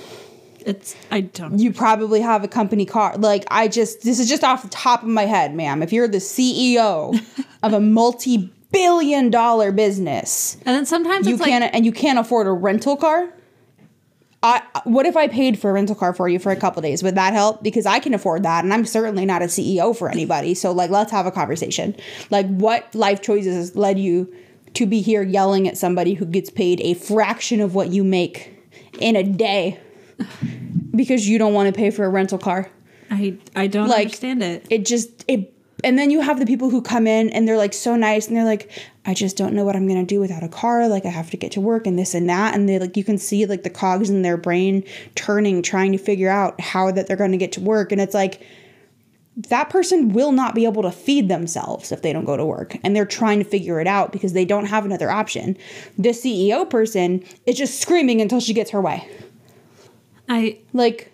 [0.66, 3.16] it's I don't you probably have a company car.
[3.16, 5.82] Like I just this is just off the top of my head, ma'am.
[5.82, 7.20] If you're the CEO
[7.62, 12.46] of a multi-billion dollar business, and then sometimes you can't like and you can't afford
[12.46, 13.32] a rental car.
[14.42, 17.02] I what if I paid for a rental car for you for a couple days?
[17.02, 17.62] Would that help?
[17.62, 20.54] Because I can afford that, and I'm certainly not a CEO for anybody.
[20.54, 21.94] So like, let's have a conversation.
[22.30, 24.32] Like, what life choices has led you
[24.74, 28.58] to be here yelling at somebody who gets paid a fraction of what you make
[28.98, 29.78] in a day
[30.94, 32.68] because you don't want to pay for a rental car?
[33.10, 34.66] I I don't Like, understand it.
[34.70, 35.54] it just it
[35.84, 38.36] and then you have the people who come in and they're like so nice and
[38.36, 38.70] they're like
[39.04, 40.88] i just don't know what i'm gonna do without a car.
[40.88, 42.54] Like i have to get to work and this and that.
[42.54, 45.98] And they like you can see like the cogs in their brain turning trying to
[45.98, 47.92] figure out how that they're gonna get to work.
[47.92, 48.46] And it's like
[49.36, 52.76] that person will not be able to feed themselves if they don't go to work.
[52.84, 55.56] And they're trying to figure it out because they don't have another option.
[55.96, 59.08] The ceo person is just screaming until she gets her way.
[60.28, 61.12] I like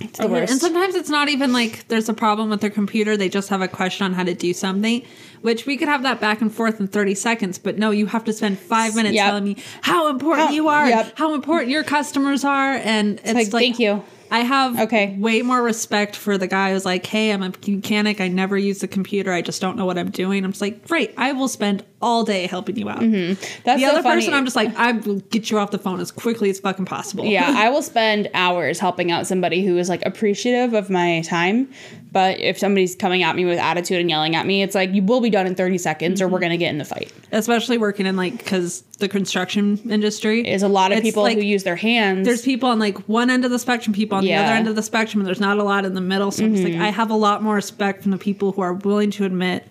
[0.00, 3.16] it's the And sometimes it's not even like there's a problem with their computer.
[3.16, 5.02] They just have a question on how to do something,
[5.42, 7.58] which we could have that back and forth in 30 seconds.
[7.58, 9.24] But no, you have to spend five minutes Yep.
[9.26, 11.12] telling me how important How- you are, yep.
[11.16, 12.74] how important your customers are.
[12.74, 15.16] And it's like, like, thank you I have Okay.
[15.18, 18.20] way more respect for the guy who's like, hey, I'm a mechanic.
[18.20, 19.32] I never use the computer.
[19.32, 20.44] I just don't know what I'm doing.
[20.44, 21.12] I'm just like, great.
[21.16, 23.00] I will spend all day helping you out.
[23.00, 23.40] Mm-hmm.
[23.64, 24.16] that's The so other funny.
[24.20, 26.84] person, I'm just like, I will get you off the phone as quickly as fucking
[26.84, 27.24] possible.
[27.24, 31.68] yeah, I will spend hours helping out somebody who is like appreciative of my time,
[32.12, 35.02] But if somebody's coming at me with attitude and yelling at me, it's like you
[35.02, 36.44] will be done in 30 seconds or we're mm-hmm.
[36.44, 37.12] gonna get in the fight.
[37.32, 41.42] Especially working in like because the construction industry is a lot of people like- who
[41.44, 42.26] use their hands.
[42.26, 44.76] there's people on like one end of the spectrum, people on the other end of
[44.76, 46.30] the spectrum, and there's not a lot in the middle.
[46.30, 46.82] So it's like mm-hmm.
[46.82, 49.68] I have a lot more respect from the people who are willing to admit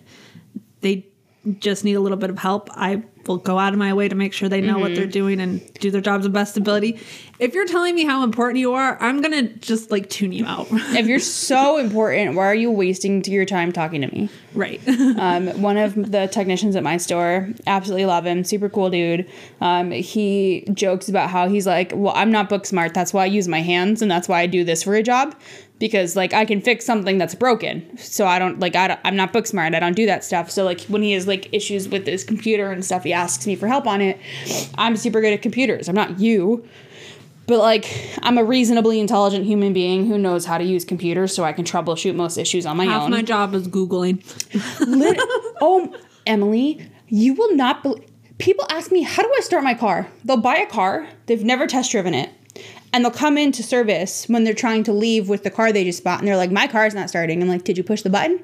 [1.58, 2.68] just need a little bit of help.
[2.72, 5.40] I will go out of my way to make sure they know what they're doing
[5.40, 6.98] and do their jobs to best ability.
[7.38, 10.68] If you're telling me how important you are, I'm gonna just like tune you out.
[10.70, 14.28] if you're so important, why are you wasting your time talking to me?
[14.54, 14.80] right.
[15.16, 19.28] Um, one of the technicians at my store, absolutely love him, super cool dude.
[19.60, 22.92] Um, he jokes about how he's like, well, I'm not book smart.
[22.92, 25.34] That's why I use my hands, and that's why I do this for a job
[25.78, 27.96] because like I can fix something that's broken.
[27.98, 29.74] So I don't like I don't, I'm not book smart.
[29.74, 30.50] I don't do that stuff.
[30.50, 33.56] So like when he has like issues with his computer and stuff, he asks me
[33.56, 34.18] for help on it.
[34.76, 35.88] I'm super good at computers.
[35.88, 36.66] I'm not you.
[37.48, 37.86] But like,
[38.22, 41.64] I'm a reasonably intelligent human being who knows how to use computers, so I can
[41.64, 43.12] troubleshoot most issues on my Half own.
[43.12, 44.20] my job is googling.
[44.80, 45.16] Lit-
[45.60, 45.94] oh,
[46.26, 48.02] Emily, you will not believe.
[48.38, 50.08] People ask me, how do I start my car?
[50.24, 52.30] They'll buy a car, they've never test driven it,
[52.96, 56.02] and they'll come into service when they're trying to leave with the car they just
[56.02, 57.42] bought, and they're like, my car's not starting.
[57.42, 58.42] I'm like, did you push the button?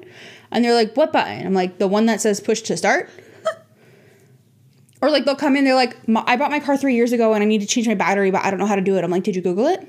[0.51, 1.43] And they're like, what button?
[1.43, 3.09] I'm like, the one that says push to start.
[5.01, 7.41] or like they'll come in, they're like, I bought my car three years ago and
[7.41, 9.03] I need to change my battery, but I don't know how to do it.
[9.03, 9.87] I'm like, did you Google it?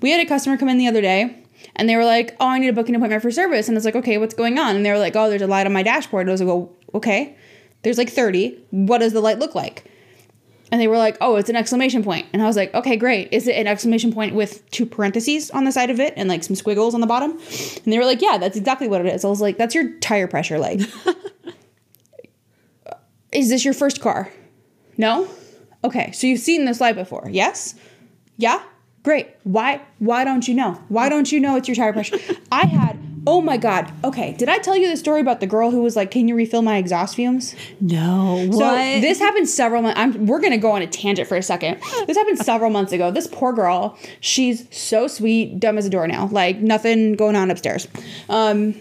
[0.00, 1.44] We had a customer come in the other day
[1.76, 3.68] and they were like, Oh, I need a booking appointment for service.
[3.68, 4.76] And it's like, Okay, what's going on?
[4.76, 6.22] And they were like, Oh, there's a light on my dashboard.
[6.22, 7.36] And I was like, Well, okay.
[7.82, 8.58] There's like 30.
[8.70, 9.90] What does the light look like?
[10.72, 12.26] And they were like, Oh, it's an exclamation point.
[12.32, 13.32] And I was like, Okay, great.
[13.32, 16.42] Is it an exclamation point with two parentheses on the side of it and like
[16.42, 17.32] some squiggles on the bottom?
[17.32, 19.24] And they were like, Yeah, that's exactly what it is.
[19.24, 20.82] I was like, That's your tire pressure light.
[22.86, 22.96] Uh,
[23.32, 24.30] is this your first car?
[24.98, 25.26] No?
[25.82, 27.74] Okay, so you've seen this light before, yes?
[28.36, 28.62] Yeah?
[29.02, 29.28] Great.
[29.44, 30.82] Why why don't you know?
[30.88, 32.18] Why don't you know it's your tire pressure?
[32.52, 33.90] I had Oh my god.
[34.02, 36.34] Okay, did I tell you the story about the girl who was like, "Can you
[36.34, 38.46] refill my exhaust fumes?" No.
[38.48, 38.58] What?
[38.58, 39.98] So this happened several months.
[39.98, 41.80] I'm, we're gonna go on a tangent for a second.
[42.06, 43.10] This happened several months ago.
[43.10, 47.88] This poor girl, she's so sweet, dumb as a doornail, like nothing going on upstairs,
[48.28, 48.74] um,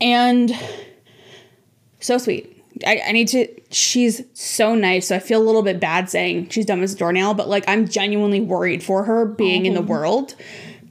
[0.00, 0.52] and
[2.00, 2.50] so sweet.
[2.86, 3.48] I, I need to.
[3.70, 5.08] She's so nice.
[5.08, 7.64] So I feel a little bit bad saying she's dumb as a doornail, but like
[7.66, 10.34] I'm genuinely worried for her being in the world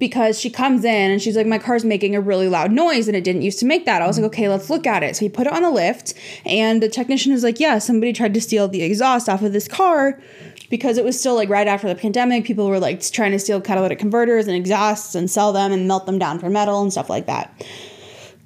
[0.04, 3.16] because she comes in and she's like, my car's making a really loud noise and
[3.16, 4.02] it didn't used to make that.
[4.02, 5.16] I was like, okay, let's look at it.
[5.16, 6.14] So he put it on the lift
[6.46, 9.66] and the technician was like, yeah, somebody tried to steal the exhaust off of this
[9.66, 10.20] car
[10.70, 12.44] because it was still like right after the pandemic.
[12.44, 16.06] People were like trying to steal catalytic converters and exhausts and sell them and melt
[16.06, 17.66] them down for metal and stuff like that.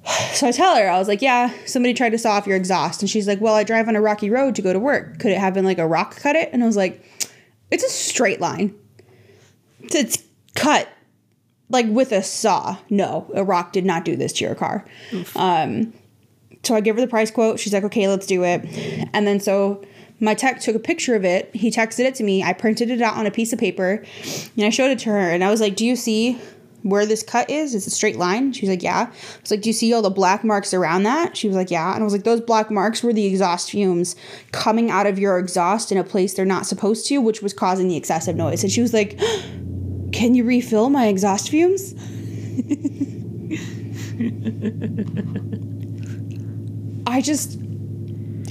[0.32, 3.02] So I tell her, I was like, yeah, somebody tried to saw off your exhaust.
[3.02, 5.18] And she's like, well, I drive on a rocky road to go to work.
[5.18, 6.48] Could it have been like a rock cut it?
[6.52, 7.04] And I was like,
[7.70, 8.74] it's a straight line.
[9.80, 10.22] It's
[10.54, 10.88] cut
[11.70, 12.78] like with a saw.
[12.90, 14.84] No, a rock did not do this to your car.
[15.36, 15.92] Um,
[16.62, 17.60] so I give her the price quote.
[17.60, 18.64] She's like, okay, let's do it.
[19.12, 19.84] And then so
[20.20, 21.54] my tech took a picture of it.
[21.54, 22.42] He texted it to me.
[22.42, 24.04] I printed it out on a piece of paper
[24.56, 25.30] and I showed it to her.
[25.30, 26.38] And I was like, do you see
[26.82, 27.74] where this cut is?
[27.74, 28.52] It's a straight line.
[28.52, 29.10] She was like, yeah.
[29.10, 31.36] I was like, do you see all the black marks around that?
[31.36, 31.92] She was like, yeah.
[31.92, 34.16] And I was like, those black marks were the exhaust fumes
[34.52, 37.88] coming out of your exhaust in a place they're not supposed to, which was causing
[37.88, 38.62] the excessive noise.
[38.62, 39.18] And she was like,
[40.12, 41.94] can you refill my exhaust fumes?
[47.06, 47.58] I just,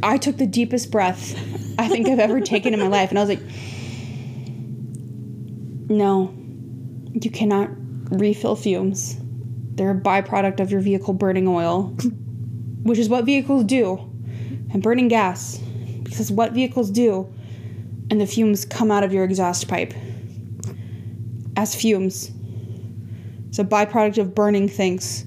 [0.03, 1.35] I took the deepest breath
[1.79, 3.09] I think I've ever taken in my life.
[3.09, 3.41] And I was like,
[5.89, 6.33] no,
[7.13, 7.69] you cannot
[8.11, 9.17] refill fumes.
[9.75, 11.95] They're a byproduct of your vehicle burning oil,
[12.83, 13.97] which is what vehicles do,
[14.71, 15.59] and burning gas,
[16.03, 17.31] because what vehicles do,
[18.09, 19.93] and the fumes come out of your exhaust pipe
[21.57, 22.31] as fumes.
[23.49, 25.25] It's a byproduct of burning things.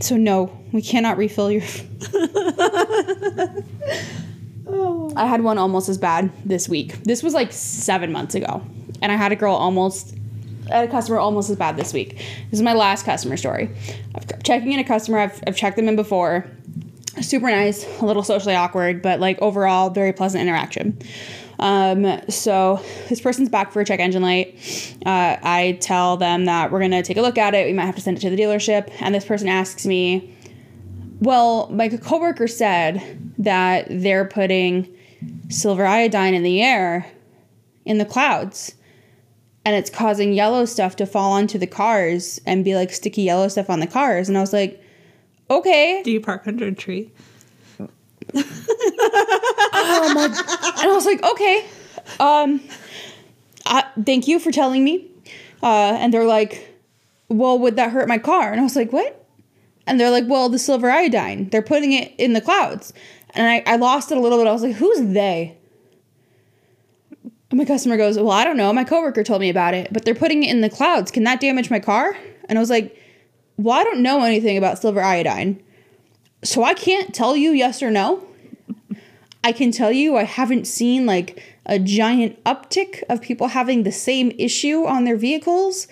[0.00, 1.62] So no, we cannot refill your.
[4.72, 5.12] Oh.
[5.16, 7.02] I had one almost as bad this week.
[7.02, 8.62] This was like seven months ago,
[9.02, 10.14] and I had a girl almost.
[10.70, 12.18] I had a customer almost as bad this week.
[12.50, 13.68] This is my last customer story.
[14.14, 15.18] I'm checking in a customer.
[15.18, 16.48] I've, I've checked them in before.
[17.20, 20.96] Super nice, a little socially awkward, but like overall, very pleasant interaction.
[21.60, 24.56] Um, so this person's back for a check engine light.
[25.06, 27.66] Uh, I tell them that we're gonna take a look at it.
[27.66, 28.90] We might have to send it to the dealership.
[29.00, 30.34] And this person asks me,
[31.20, 33.02] "Well, my coworker said
[33.38, 34.88] that they're putting
[35.50, 37.06] silver iodine in the air,
[37.84, 38.74] in the clouds,
[39.66, 43.48] and it's causing yellow stuff to fall onto the cars and be like sticky yellow
[43.48, 44.82] stuff on the cars." And I was like,
[45.50, 47.10] "Okay." Do you park under a tree?
[48.34, 48.44] And
[50.88, 51.66] I was like, okay,
[52.18, 52.60] um,
[53.66, 55.10] uh, thank you for telling me.
[55.62, 56.68] Uh, and they're like,
[57.28, 58.50] well, would that hurt my car?
[58.50, 59.16] And I was like, what?
[59.86, 62.92] And they're like, well, the silver iodine, they're putting it in the clouds.
[63.30, 64.46] And I, I lost it a little bit.
[64.46, 65.56] I was like, who's they?
[67.50, 68.72] And my customer goes, well, I don't know.
[68.72, 71.10] My coworker told me about it, but they're putting it in the clouds.
[71.10, 72.16] Can that damage my car?
[72.48, 72.96] And I was like,
[73.56, 75.62] well, I don't know anything about silver iodine.
[76.42, 78.26] So I can't tell you yes or no.
[79.42, 83.92] I can tell you I haven't seen like a giant uptick of people having the
[83.92, 85.86] same issue on their vehicles.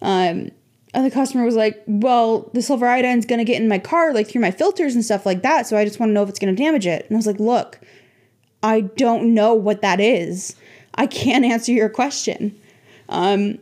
[0.00, 0.50] Um,
[0.94, 3.78] and the customer was like, "Well, the silver iodine is going to get in my
[3.78, 5.66] car, like through my filters and stuff like that.
[5.66, 7.26] So I just want to know if it's going to damage it." And I was
[7.26, 7.80] like, "Look,
[8.62, 10.54] I don't know what that is.
[10.94, 12.58] I can't answer your question."
[13.08, 13.58] Um,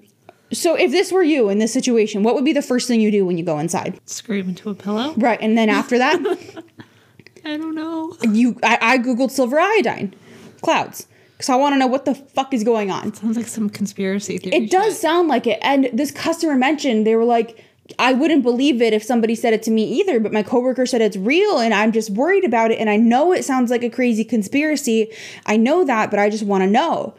[0.52, 3.10] so if this were you in this situation, what would be the first thing you
[3.10, 4.00] do when you go inside?
[4.06, 5.14] Scream into a pillow.
[5.16, 6.18] Right, and then after that,
[7.44, 8.16] I don't know.
[8.22, 10.14] you I, I googled silver iodine
[10.62, 13.12] clouds because I want to know what the fuck is going on.
[13.14, 14.56] Sounds like some conspiracy theory.
[14.56, 15.00] It does shit.
[15.02, 15.58] sound like it.
[15.62, 17.64] And this customer mentioned they were like,
[17.98, 21.00] I wouldn't believe it if somebody said it to me either, but my coworker said
[21.00, 22.78] it's real and I'm just worried about it.
[22.78, 25.10] And I know it sounds like a crazy conspiracy.
[25.46, 27.14] I know that, but I just want to know.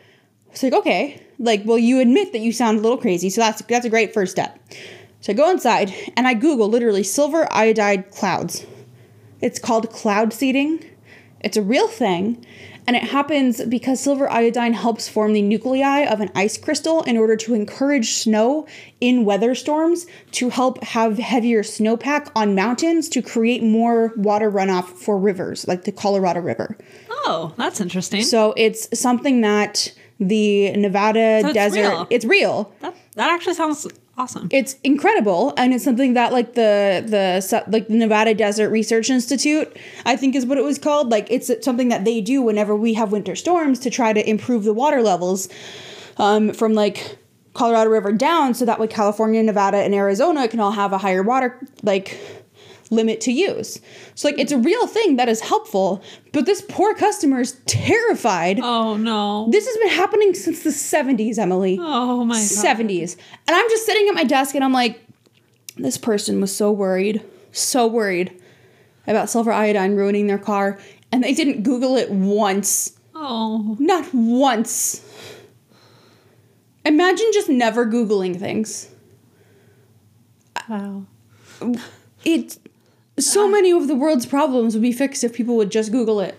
[0.52, 1.22] It's like, okay.
[1.40, 4.14] Like, well, you admit that you sound a little crazy, so that's that's a great
[4.14, 4.60] first step.
[5.22, 8.66] So I go inside and I Google literally silver iodide clouds.
[9.42, 10.84] It's called cloud seeding.
[11.40, 12.46] It's a real thing.
[12.86, 17.18] And it happens because silver iodine helps form the nuclei of an ice crystal in
[17.18, 18.68] order to encourage snow
[19.00, 24.86] in weather storms to help have heavier snowpack on mountains to create more water runoff
[24.86, 26.78] for rivers, like the Colorado River.
[27.10, 28.24] Oh, that's interesting.
[28.24, 29.94] So it's something that
[30.28, 32.08] the Nevada So it's desert real.
[32.10, 34.48] it's real that that actually sounds awesome.
[34.52, 39.76] it's incredible and it's something that like the the like the nevada desert research institute
[40.06, 42.94] i think is what it was called like it's something that they do whenever we
[42.94, 45.50] have winter storms to try to improve the water levels
[46.18, 47.18] um, from like
[47.54, 51.24] colorado river down so that way california nevada and arizona can all have a higher
[51.24, 52.20] water like
[52.94, 53.80] limit to use
[54.16, 58.60] so like it's a real thing that is helpful but this poor customer is terrified
[58.62, 59.48] oh no.
[59.52, 62.64] this has been happening since the 70s emily oh my god.
[62.64, 63.16] 70s.
[63.48, 65.02] And I'm just sitting at my desk and I'm like,
[65.76, 68.40] this person was so worried, so worried
[69.08, 70.80] about silver iodine ruining their car.
[71.12, 72.98] And they didn't Google it once.
[73.14, 73.76] Oh.
[73.80, 75.08] Not once.
[76.86, 78.90] Imagine just never Googling things.
[80.70, 81.06] Wow.
[82.26, 82.58] It
[83.20, 86.38] so many of the world's problems would be fixed if people would just Google it.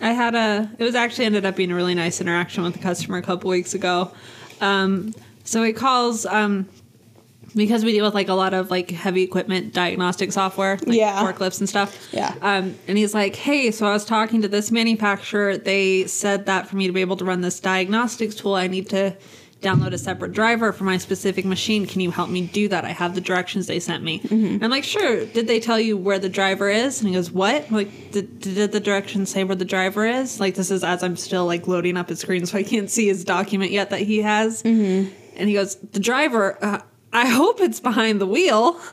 [0.00, 0.70] I had a.
[0.78, 3.50] It was actually ended up being a really nice interaction with a customer a couple
[3.50, 4.12] weeks ago.
[4.60, 5.14] Um,
[5.44, 6.68] so he calls um,
[7.54, 11.22] because we deal with like a lot of like heavy equipment diagnostic software, like Yeah.
[11.22, 12.08] forklifts and stuff.
[12.12, 12.34] Yeah.
[12.42, 15.56] Um, and he's like, "Hey, so I was talking to this manufacturer.
[15.56, 18.88] They said that for me to be able to run this diagnostics tool, I need
[18.90, 19.16] to."
[19.62, 21.86] Download a separate driver for my specific machine.
[21.86, 22.84] Can you help me do that?
[22.84, 24.20] I have the directions they sent me.
[24.54, 25.24] And I'm like, sure.
[25.26, 27.00] Did they tell you where the driver is?
[27.00, 27.66] And he goes, what?
[27.68, 30.38] I'm like, did, did the directions say where the driver is?
[30.40, 33.06] Like, this is as I'm still like loading up his screen, so I can't see
[33.08, 34.62] his document yet that he has.
[34.62, 36.62] And he goes, the driver.
[36.62, 36.80] Uh,
[37.12, 38.78] I hope it's behind the wheel.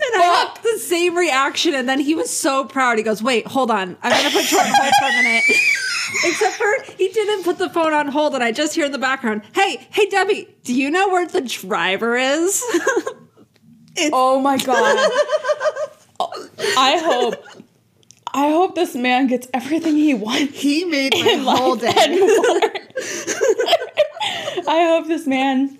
[0.00, 2.98] And I had the same reaction, and then he was so proud.
[2.98, 5.44] He goes, "Wait, hold on, I'm gonna put you on hold for a minute."
[6.24, 8.98] Except for he didn't put the phone on hold, and I just hear in the
[8.98, 12.64] background, "Hey, hey, Debbie, do you know where the driver is?"
[14.12, 14.96] Oh my god.
[16.76, 17.34] I hope
[18.32, 20.60] I hope this man gets everything he wants.
[20.60, 21.88] he made my whole day.
[24.68, 25.78] I hope this man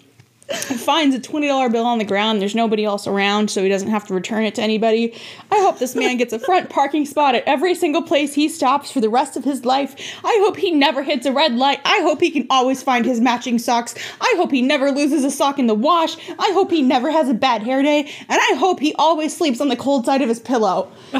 [0.78, 2.40] finds a $20 bill on the ground.
[2.40, 5.14] There's nobody else around, so he doesn't have to return it to anybody.
[5.50, 8.90] I hope this man gets a front parking spot at every single place he stops
[8.90, 9.94] for the rest of his life.
[10.24, 11.80] I hope he never hits a red light.
[11.84, 13.94] I hope he can always find his matching socks.
[14.20, 16.16] I hope he never loses a sock in the wash.
[16.38, 18.10] I hope he never has a bad hair day.
[18.28, 20.90] And I hope he always sleeps on the cold side of his pillow.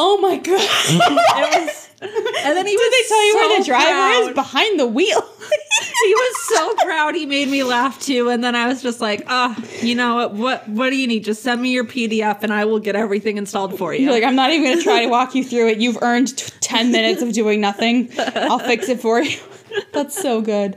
[0.00, 0.60] Oh, my god.
[0.60, 2.10] It was, and
[2.56, 4.34] then he Did was they tell you where the driver is?
[4.34, 5.20] Behind the wheel.
[6.04, 7.14] he was so proud.
[7.14, 8.28] He made me laugh too.
[8.28, 10.34] And then I was just like, ah, you know what?
[10.34, 11.24] What what do you need?
[11.24, 14.04] Just send me your PDF, and I will get everything installed for you.
[14.04, 15.78] You're like, I'm not even gonna try to walk you through it.
[15.78, 18.10] You've earned t- 10 minutes of doing nothing.
[18.18, 19.38] I'll fix it for you.
[19.92, 20.76] That's so good.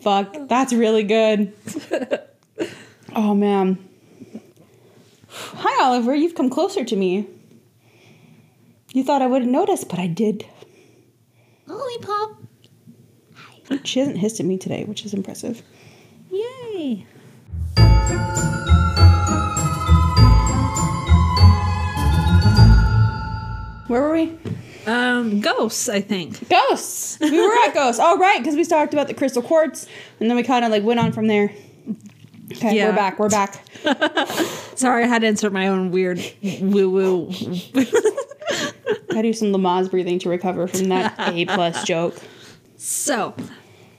[0.00, 1.52] Fuck, that's really good.
[3.16, 3.78] Oh man.
[5.28, 6.14] Hi, Oliver.
[6.14, 7.26] You've come closer to me.
[8.92, 10.46] You thought I wouldn't notice, but I did.
[11.66, 12.38] Lollipop.
[13.84, 15.62] She hasn't hissed at me today, which is impressive.
[16.30, 17.06] Yay.
[23.88, 24.38] Where were we?
[24.86, 26.46] Um, ghosts, I think.
[26.50, 27.18] Ghosts.
[27.20, 27.98] We were at ghosts.
[28.02, 29.86] Oh, right, because we talked about the crystal quartz,
[30.20, 31.50] and then we kind of like went on from there.
[32.52, 32.90] Okay, Yeah.
[32.90, 33.18] we're back.
[33.18, 33.64] We're back.
[34.76, 36.22] Sorry, I had to insert my own weird
[36.60, 37.32] woo woo.
[39.14, 42.16] I do some Lamaze breathing to recover from that A plus joke.
[42.76, 43.34] so,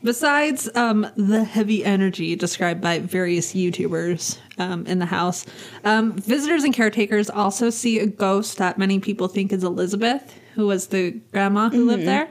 [0.04, 5.46] besides um, the heavy energy described by various YouTubers um, in the house,
[5.84, 10.68] um, visitors and caretakers also see a ghost that many people think is Elizabeth, who
[10.68, 12.30] was the grandma who lived there.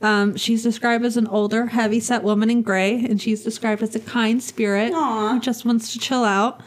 [0.00, 3.94] Um, she's described as an older, heavy set woman in gray, and she's described as
[3.96, 5.32] a kind spirit Aw.
[5.32, 6.60] who just wants to chill out.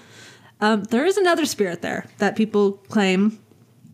[0.60, 3.41] Um, there is another spirit there that people claim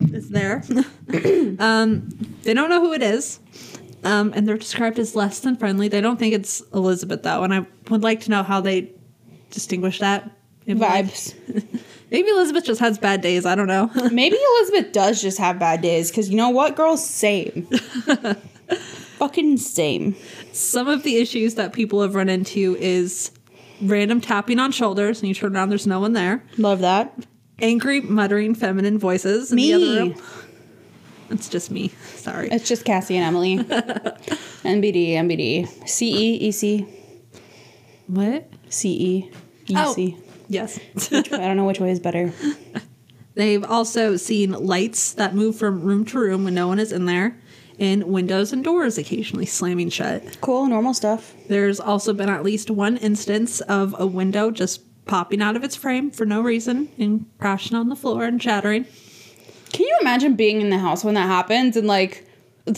[0.00, 0.62] is there.
[1.58, 2.08] um,
[2.42, 3.40] they don't know who it is,
[4.04, 5.88] um, and they're described as less than friendly.
[5.88, 8.92] They don't think it's Elizabeth though, and I would like to know how they
[9.50, 10.30] distinguish that.
[10.66, 11.80] Maybe, like- Vibes.
[12.10, 13.46] maybe Elizabeth just has bad days.
[13.46, 13.90] I don't know.
[14.12, 17.04] Maybe Elizabeth does just have bad days because you know what, girls?
[17.04, 17.66] Same.
[19.18, 20.14] Fucking same.
[20.52, 23.30] Some of the issues that people have run into is
[23.80, 26.44] random tapping on shoulders, and you turn around, there's no one there.
[26.58, 27.14] Love that.
[27.60, 29.98] Angry, muttering, feminine voices in the other Me.
[29.98, 30.22] room.
[31.30, 31.88] It's just me.
[32.14, 32.48] Sorry.
[32.50, 33.56] It's just Cassie and Emily.
[34.64, 35.88] NBD, MBD.
[35.88, 36.86] CE, EC,
[38.06, 38.48] What?
[38.70, 39.24] CE,
[39.76, 39.94] Oh.
[40.48, 40.78] Yes.
[41.12, 42.32] I don't know which way is better.
[43.34, 47.04] They've also seen lights that move from room to room when no one is in
[47.04, 47.36] there,
[47.78, 50.40] and windows and doors occasionally slamming shut.
[50.40, 51.34] Cool, normal stuff.
[51.48, 55.74] There's also been at least one instance of a window just popping out of its
[55.74, 58.84] frame for no reason and crashing on the floor and shattering.
[59.72, 62.24] Can you imagine being in the house when that happens and like,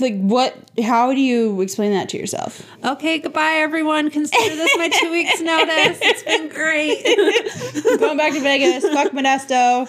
[0.00, 0.56] like what?
[0.82, 2.64] How do you explain that to yourself?
[2.84, 4.10] Okay, goodbye, everyone.
[4.10, 5.98] Consider this my two weeks' notice.
[6.00, 7.98] It's been great.
[8.00, 8.84] Going back to Vegas.
[8.84, 9.88] Fuck Modesto.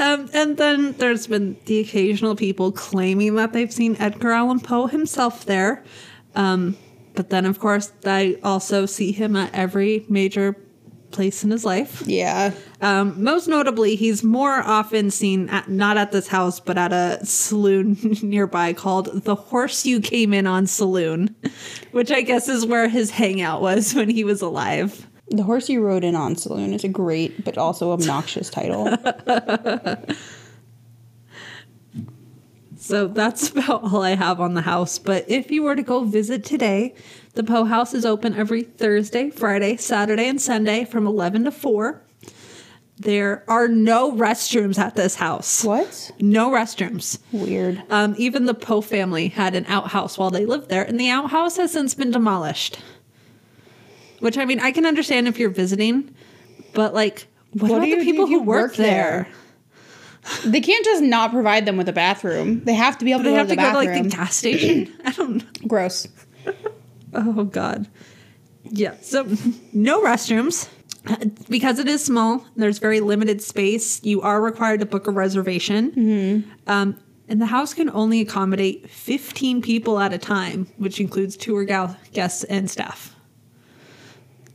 [0.00, 4.86] Um, and then there's been the occasional people claiming that they've seen Edgar Allan Poe
[4.86, 5.84] himself there.
[6.34, 6.78] Um,
[7.14, 10.56] but then, of course, I also see him at every major
[11.10, 12.02] place in his life.
[12.06, 12.52] Yeah.
[12.80, 17.24] Um, most notably, he's more often seen at, not at this house, but at a
[17.24, 21.34] saloon nearby called the Horse You Came In On Saloon,
[21.92, 25.06] which I guess is where his hangout was when he was alive.
[25.28, 28.88] The horse you rode in on saloon is a great but also obnoxious title.
[32.90, 34.98] So that's about all I have on the house.
[34.98, 36.94] But if you were to go visit today,
[37.34, 42.02] the Poe House is open every Thursday, Friday, Saturday, and Sunday from 11 to 4.
[42.98, 45.64] There are no restrooms at this house.
[45.64, 46.10] what?
[46.20, 47.18] No restrooms.
[47.32, 47.82] Weird.
[47.88, 51.56] Um, even the Poe family had an outhouse while they lived there, and the outhouse
[51.56, 52.78] has since been demolished.
[54.18, 56.14] Which, I mean, I can understand if you're visiting,
[56.74, 58.86] but like, what, What about the people who work work there?
[58.86, 59.28] there?
[60.44, 62.62] They can't just not provide them with a bathroom.
[62.64, 64.02] They have to be able They to go have to to the go to bathroom.
[64.02, 64.92] like the gas station.
[65.04, 65.44] I don't know.
[65.68, 66.06] Gross.
[67.12, 67.88] Oh God.
[68.64, 68.94] Yeah.
[69.00, 69.26] So
[69.72, 70.68] no restrooms.
[71.48, 74.04] Because it is small, there's very limited space.
[74.04, 76.44] You are required to book a reservation.
[76.66, 81.64] Um, and the house can only accommodate 15 people at a time, which includes tour
[81.64, 83.16] gal- guests and staff.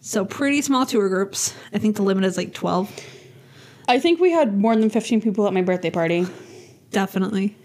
[0.01, 1.55] So pretty small tour groups.
[1.73, 2.91] I think the limit is like 12.
[3.87, 6.25] I think we had more than 15 people at my birthday party.
[6.91, 7.55] Definitely.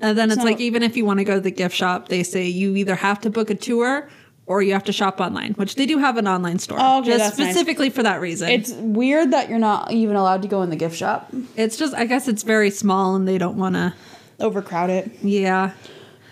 [0.00, 2.08] And then it's So- like even if you want to go to the gift shop,
[2.08, 4.08] they say you either have to book a tour
[4.46, 6.76] or you have to shop online, which they do have an online store.
[6.80, 7.48] Oh, okay, just that's nice.
[7.54, 8.50] specifically for that reason.
[8.50, 11.30] It's weird that you're not even allowed to go in the gift shop.
[11.56, 13.94] It's just I guess it's very small and they don't want to
[14.40, 15.10] Overcrowd it.
[15.22, 15.70] yeah.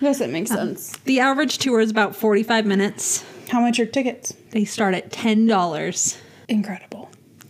[0.01, 0.97] I guess that makes uh, sense.
[1.05, 3.25] The average tour is about 45 minutes.
[3.49, 4.35] How much are tickets?
[4.51, 6.19] They start at $10.
[6.49, 7.02] Incredible.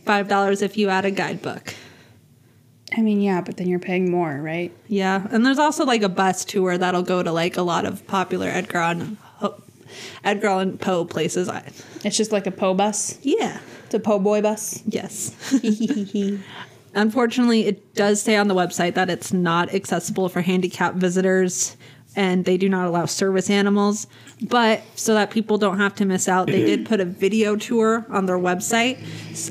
[0.04, 1.74] $5 if you add a guidebook.
[2.96, 4.70] I mean, yeah, but then you're paying more, right?
[4.86, 8.06] Yeah, and there's also like a bus tour that'll go to like a lot of
[8.06, 9.18] popular Edgar Allan
[10.24, 11.50] Edgar Allan Poe places.
[12.04, 13.18] It's just like a Poe bus.
[13.22, 13.60] yeah.
[13.86, 14.82] It's a Po boy bus.
[14.86, 15.36] Yes.
[16.94, 21.76] Unfortunately, it does say on the website that it's not accessible for handicapped visitors
[22.16, 24.06] and they do not allow service animals.
[24.40, 28.06] But so that people don't have to miss out, they did put a video tour
[28.10, 28.98] on their website.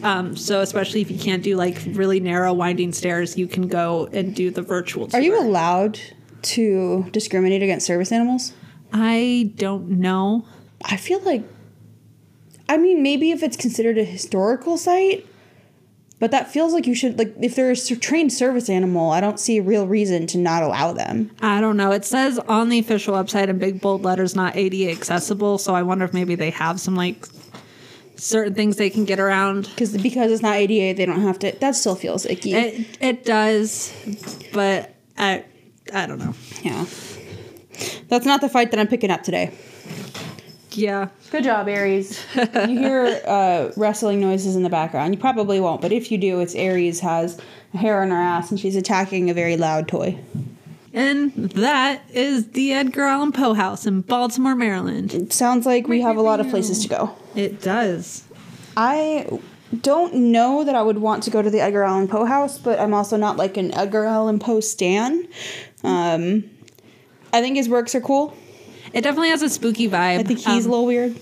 [0.03, 4.07] Um, so, especially if you can't do like really narrow, winding stairs, you can go
[4.13, 5.19] and do the virtual tour.
[5.19, 5.99] Are you allowed
[6.43, 8.53] to discriminate against service animals?
[8.93, 10.45] I don't know.
[10.83, 11.43] I feel like,
[12.67, 15.25] I mean, maybe if it's considered a historical site,
[16.21, 19.39] but that feels like you should, like, if they're a trained service animal, I don't
[19.39, 21.31] see a real reason to not allow them.
[21.41, 21.91] I don't know.
[21.91, 25.57] It says on the official website in big bold letters, not ADA accessible.
[25.57, 27.27] So I wonder if maybe they have some like
[28.17, 29.63] certain things they can get around.
[29.63, 31.53] Because because it's not ADA, they don't have to.
[31.53, 32.53] That still feels icky.
[32.53, 33.91] It it does,
[34.53, 35.43] but I
[35.91, 36.35] I don't know.
[36.61, 36.85] Yeah.
[38.09, 39.51] That's not the fight that I'm picking up today.
[40.73, 41.09] Yeah.
[41.31, 42.23] Good job, Aries.
[42.35, 45.13] you hear uh, wrestling noises in the background.
[45.13, 47.39] You probably won't, but if you do, it's Aries has
[47.73, 50.19] hair on her ass and she's attacking a very loud toy.
[50.93, 55.13] And that is the Edgar Allan Poe House in Baltimore, Maryland.
[55.13, 57.15] It sounds like we have a lot of places to go.
[57.33, 58.25] It does.
[58.75, 59.39] I
[59.79, 62.77] don't know that I would want to go to the Edgar Allan Poe house, but
[62.77, 65.27] I'm also not like an Edgar Allan Poe stan.
[65.83, 66.43] Um,
[67.31, 68.35] I think his works are cool.
[68.93, 70.19] It definitely has a spooky vibe.
[70.19, 71.15] I think he's a Um, little weird.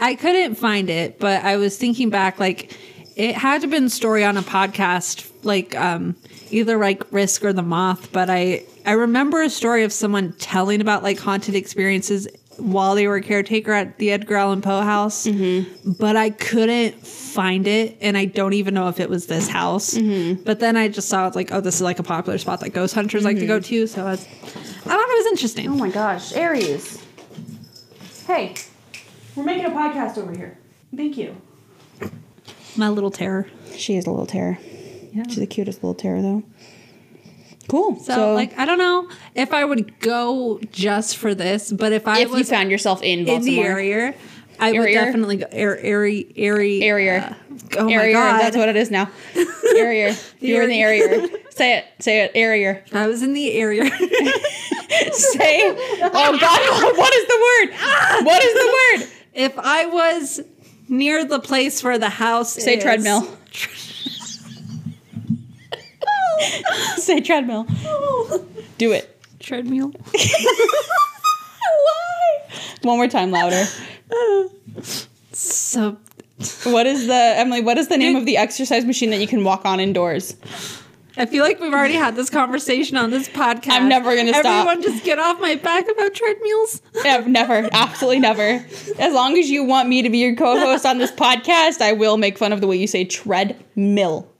[0.00, 2.76] I couldn't find it, but I was thinking back, like
[3.16, 6.14] it had to been a story on a podcast, like um,
[6.50, 8.12] either like Risk or The Moth.
[8.12, 12.28] But I I remember a story of someone telling about like haunted experiences
[12.58, 15.26] while they were a caretaker at the Edgar Allan Poe house,
[15.84, 19.94] but I couldn't find it, and I don't even know if it was this house.
[19.96, 22.94] But then I just saw like, oh, this is like a popular spot that ghost
[22.94, 23.86] hunters like to go to.
[23.86, 25.68] So I, was, I thought it was interesting.
[25.68, 27.02] Oh my gosh, Aries.
[28.26, 28.54] Hey,
[29.34, 30.58] we're making a podcast over here.
[30.94, 31.36] Thank you.
[32.76, 33.46] My little terror.
[33.76, 34.58] She is a little terror.
[35.12, 35.22] Yeah.
[35.28, 36.42] She's the cutest little terror, though.
[37.68, 37.96] Cool.
[38.00, 42.20] So, like, I don't know if I would go just for this, but if I
[42.20, 44.14] if you found yourself in in the area,
[44.58, 47.36] I would definitely go air, airy, airy, Area.
[47.50, 49.10] uh, oh area, my god, that's what it is now.
[49.76, 50.16] area.
[50.40, 51.28] You were in the area.
[51.50, 51.84] Say it.
[52.00, 52.32] Say it.
[52.34, 52.82] Area.
[52.92, 53.90] I was in the area.
[55.12, 55.60] Say.
[56.02, 56.60] Oh God!
[56.98, 57.70] What is the word?
[58.24, 59.08] What is the word?
[59.34, 60.40] if I was
[60.88, 63.22] near the place where the house Say is- treadmill.
[66.96, 67.66] Say treadmill.
[68.78, 69.18] Do it.
[69.40, 69.92] treadmill.
[70.12, 70.28] Why?
[72.82, 73.64] One more time, louder.
[75.32, 75.96] So
[76.64, 77.62] What is the Emily?
[77.62, 80.36] What is the name of the exercise machine that you can walk on indoors?
[81.18, 83.72] I feel like we've already had this conversation on this podcast.
[83.72, 84.44] I'm never gonna stop.
[84.44, 86.82] Everyone just get off my back about treadmills.
[87.04, 88.64] I've never, absolutely never.
[88.98, 92.18] As long as you want me to be your co-host on this podcast, I will
[92.18, 94.30] make fun of the way you say treadmill.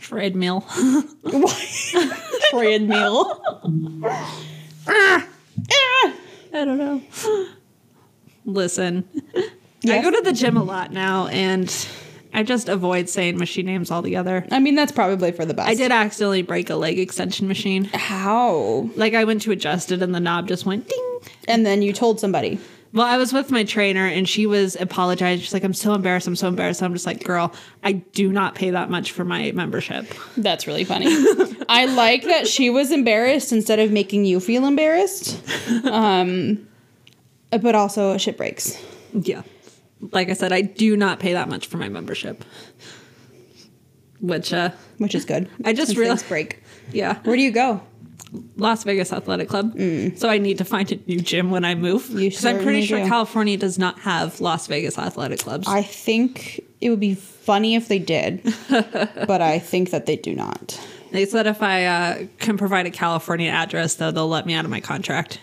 [0.00, 0.60] Treadmill.
[2.50, 3.42] treadmill.
[4.86, 5.26] Ah.
[5.70, 6.14] Ah.
[6.52, 7.00] I don't know.
[8.44, 9.08] Listen,
[9.88, 11.70] I go to the gym a lot now, and
[12.32, 14.46] I just avoid saying machine names altogether.
[14.50, 15.68] I mean, that's probably for the best.
[15.68, 17.84] I did accidentally break a leg extension machine.
[17.92, 18.88] How?
[18.96, 21.18] Like I went to adjust it, and the knob just went ding.
[21.48, 22.58] And then you told somebody.
[22.92, 25.42] Well, I was with my trainer, and she was apologizing.
[25.42, 26.26] She's like, "I'm so embarrassed.
[26.26, 27.52] I'm so embarrassed." I'm just like, "Girl,
[27.84, 31.06] I do not pay that much for my membership." That's really funny.
[31.68, 35.40] I like that she was embarrassed instead of making you feel embarrassed.
[35.84, 36.66] Um,
[37.50, 38.76] but also shit breaks.
[39.12, 39.42] Yeah.
[40.12, 42.44] Like I said, I do not pay that much for my membership.
[44.20, 45.48] Which, uh, which is good.
[45.64, 46.62] I just realized- break.
[46.92, 47.18] yeah.
[47.24, 47.80] Where do you go?
[48.56, 49.72] Las Vegas Athletic Club.
[50.16, 52.04] So I need to find a new gym when I move.
[52.04, 52.16] Mm.
[52.16, 53.08] Because I'm pretty sure do.
[53.08, 55.66] California does not have Las Vegas Athletic Clubs.
[55.66, 60.34] I think it would be funny if they did, but I think that they do
[60.34, 60.78] not.
[61.10, 64.64] they said if I uh, can provide a California address, though, they'll let me out
[64.64, 65.40] of my contract.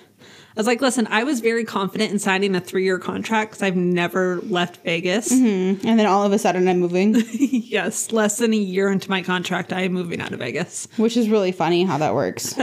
[0.58, 3.62] I was like, listen, I was very confident in signing a three year contract because
[3.62, 5.30] I've never left Vegas.
[5.30, 9.22] And then all of a sudden I'm moving, yes, less than a year into my
[9.22, 10.88] contract, I am moving out of Vegas.
[10.98, 12.56] which is really funny how that works.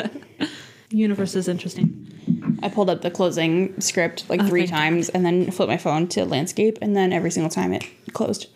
[0.90, 2.58] Universe is interesting.
[2.64, 6.08] I pulled up the closing script like three thank times and then flipped my phone
[6.08, 8.48] to landscape, and then every single time it closed.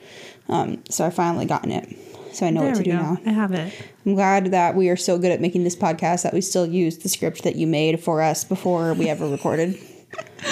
[0.48, 1.97] Um, so I finally gotten it.
[2.33, 2.97] So I know There what to do go.
[2.97, 3.17] now.
[3.27, 3.73] I have it.
[4.07, 6.99] I'm glad that we are so good at making this podcast that we still use
[6.99, 9.79] the script that you made for us before we ever recorded.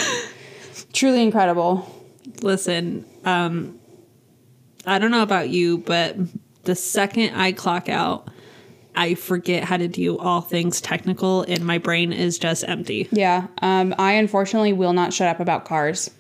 [0.93, 1.87] Truly incredible.
[2.43, 3.79] Listen, um,
[4.87, 6.17] I don't know about you, but
[6.65, 8.29] the second I clock out,
[8.95, 13.09] I forget how to do all things technical, and my brain is just empty.
[13.13, 13.47] Yeah.
[13.61, 16.11] Um, I unfortunately will not shut up about cars.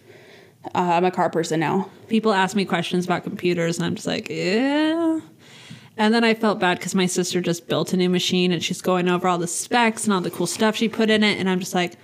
[0.74, 1.90] Uh, I'm a car person now.
[2.08, 5.20] People ask me questions about computers, and I'm just like, yeah.
[5.96, 8.82] And then I felt bad because my sister just built a new machine, and she's
[8.82, 11.48] going over all the specs and all the cool stuff she put in it, and
[11.48, 11.94] I'm just like,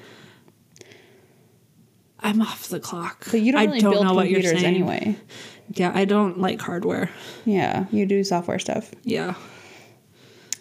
[2.20, 3.26] I'm off the clock.
[3.30, 4.64] But you don't I really don't build know what you're saying.
[4.64, 5.16] anyway.
[5.70, 7.10] Yeah, I don't like hardware.
[7.44, 8.92] Yeah, you do software stuff.
[9.02, 9.34] Yeah.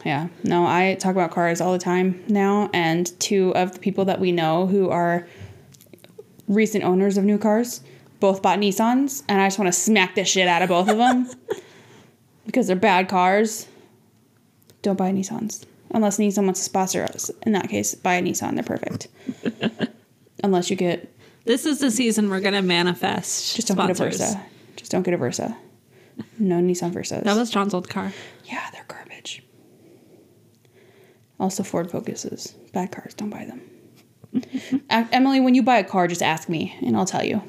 [0.04, 0.30] Yeah.
[0.44, 4.20] No, I talk about cars all the time now, and two of the people that
[4.20, 5.28] we know who are
[6.48, 7.82] recent owners of new cars
[8.20, 10.98] both bought Nissans, and I just want to smack the shit out of both of
[10.98, 11.30] them
[12.46, 13.68] because they're bad cars.
[14.82, 17.30] Don't buy Nissans unless Nissan wants to sponsor us.
[17.46, 19.08] In that case, buy a Nissan; they're perfect.
[20.44, 21.14] unless you get
[21.46, 23.56] This is the season we're gonna manifest.
[23.56, 24.18] just don't sponsors.
[24.18, 24.46] get a Versa.
[24.76, 25.56] Just don't get a Versa.
[26.40, 27.24] No Nissan Versas.
[27.24, 28.12] That was John's old car.
[28.46, 29.44] Yeah, they're garbage.
[31.40, 32.54] Also, Ford Focuses.
[32.74, 33.62] Bad cars, don't buy them.
[34.90, 37.42] Emily, when you buy a car, just ask me and I'll tell you.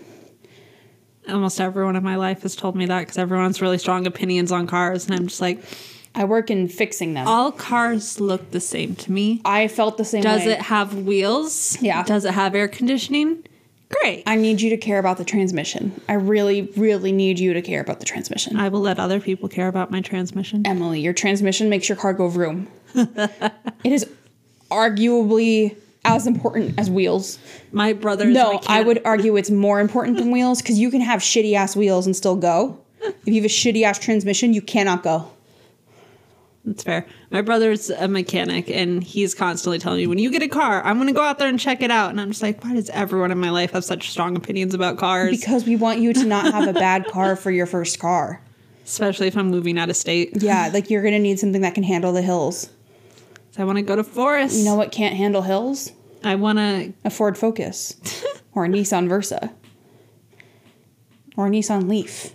[1.28, 4.66] Almost everyone in my life has told me that because everyone's really strong opinions on
[4.66, 5.62] cars, and I'm just like,
[6.14, 7.26] I work in fixing them.
[7.26, 9.40] all cars look the same to me.
[9.44, 10.52] I felt the same Does way.
[10.52, 11.80] it have wheels?
[11.80, 12.02] Yeah.
[12.02, 13.44] Does it have air conditioning?
[14.00, 14.22] Great.
[14.26, 16.00] I need you to care about the transmission.
[16.08, 18.56] I really, really need you to care about the transmission.
[18.56, 20.66] I will let other people care about my transmission.
[20.66, 22.68] Emily, your transmission makes your car go vroom.
[22.94, 23.52] it
[23.84, 24.06] is
[24.70, 27.38] arguably as important as wheels.
[27.70, 28.26] My brother.
[28.26, 31.76] No, I would argue it's more important than wheels because you can have shitty ass
[31.76, 32.78] wheels and still go.
[33.00, 35.30] If you have a shitty ass transmission, you cannot go.
[36.64, 37.06] That's fair.
[37.32, 40.96] My brother's a mechanic, and he's constantly telling me, "When you get a car, I'm
[40.96, 42.88] going to go out there and check it out." And I'm just like, "Why does
[42.90, 46.24] everyone in my life have such strong opinions about cars?" Because we want you to
[46.24, 48.40] not have a bad car for your first car.
[48.84, 50.40] Especially if I'm moving out of state.
[50.40, 52.70] Yeah, like you're gonna need something that can handle the hills.
[53.58, 54.56] I want to go to Forest.
[54.58, 55.92] You know what can't handle hills?
[56.24, 56.92] I want to.
[57.04, 57.94] A Ford Focus
[58.54, 59.52] or a Nissan Versa
[61.36, 62.34] or a Nissan Leaf.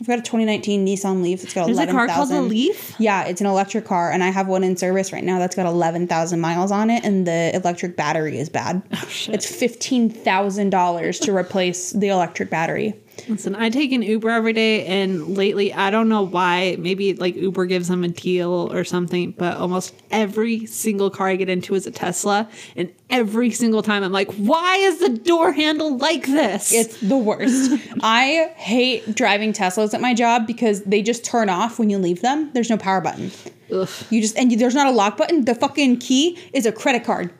[0.00, 1.44] I've got a 2019 Nissan Leaf.
[1.44, 1.94] It's got There's a 11,000.
[1.94, 2.96] car called the Leaf.
[2.98, 5.64] Yeah, it's an electric car, and I have one in service right now that's got
[5.66, 8.82] 11,000 miles on it, and the electric battery is bad.
[8.92, 9.36] Oh, shit.
[9.36, 12.94] It's $15,000 to replace the electric battery.
[13.28, 16.76] Listen, I take an Uber every day, and lately, I don't know why.
[16.78, 21.36] Maybe like Uber gives them a deal or something, but almost every single car I
[21.36, 25.52] get into is a Tesla, and every single time I'm like, "Why is the door
[25.52, 27.72] handle like this?" It's the worst.
[28.02, 32.22] I hate driving Teslas at my job because they just turn off when you leave
[32.22, 32.50] them.
[32.54, 33.30] There's no power button.
[33.72, 33.88] Ugh.
[34.10, 35.44] You just and you, there's not a lock button.
[35.44, 37.30] The fucking key is a credit card.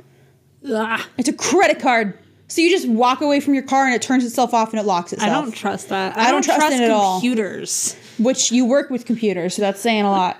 [0.70, 2.16] Ah, It's a credit card.
[2.52, 4.84] So you just walk away from your car and it turns itself off and it
[4.84, 5.30] locks itself.
[5.30, 6.18] I don't trust that.
[6.18, 7.18] I don't trust it at all.
[7.18, 7.96] computers.
[8.18, 10.36] Which you work with computers, so that's saying a lot.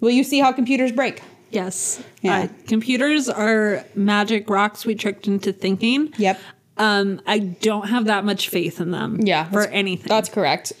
[0.00, 1.22] Will you see how computers break?
[1.50, 2.02] Yes.
[2.22, 2.38] Yeah.
[2.38, 6.12] Uh, computers are magic rocks we tricked into thinking.
[6.18, 6.40] Yep.
[6.76, 9.20] Um, I don't have that much faith in them.
[9.22, 9.44] Yeah.
[9.44, 10.08] For anything.
[10.08, 10.72] That's correct.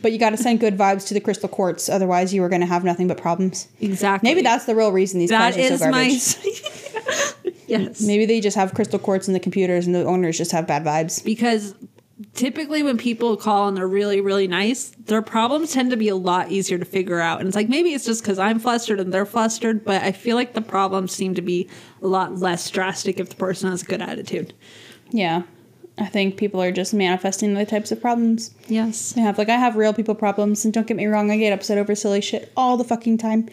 [0.00, 2.62] But you got to send good vibes to the crystal quartz, otherwise you are going
[2.62, 3.68] to have nothing but problems.
[3.78, 4.30] exactly.
[4.30, 6.08] Maybe that's the real reason these that cars are is so my.
[7.70, 8.00] yes.
[8.02, 10.84] Maybe they just have crystal quartz in the computers and the owners just have bad
[10.84, 11.24] vibes.
[11.24, 11.74] because
[12.34, 16.14] typically when people call and they're really really nice their problems tend to be a
[16.14, 19.10] lot easier to figure out and it's like maybe it's just because i'm flustered and
[19.10, 21.66] they're flustered but i feel like the problems seem to be
[22.02, 24.52] a lot less drastic if the person has a good attitude
[25.10, 25.44] Yeah.
[25.96, 29.38] I think people are just manifesting the types of problems yes they have.
[29.38, 31.94] Like, I have real people problems, and don't get me wrong, I get upset over
[31.94, 33.48] silly shit all the fucking time.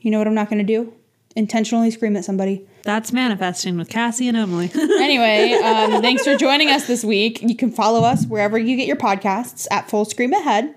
[0.00, 0.92] You know what I'm not going to do?
[1.36, 2.66] Intentionally scream at somebody.
[2.82, 7.42] that's manifesting with cassie and emily Anyway, um, thanks for joining us this week.
[7.42, 10.74] You can follow us wherever you get your podcasts at Full Scream Ahead.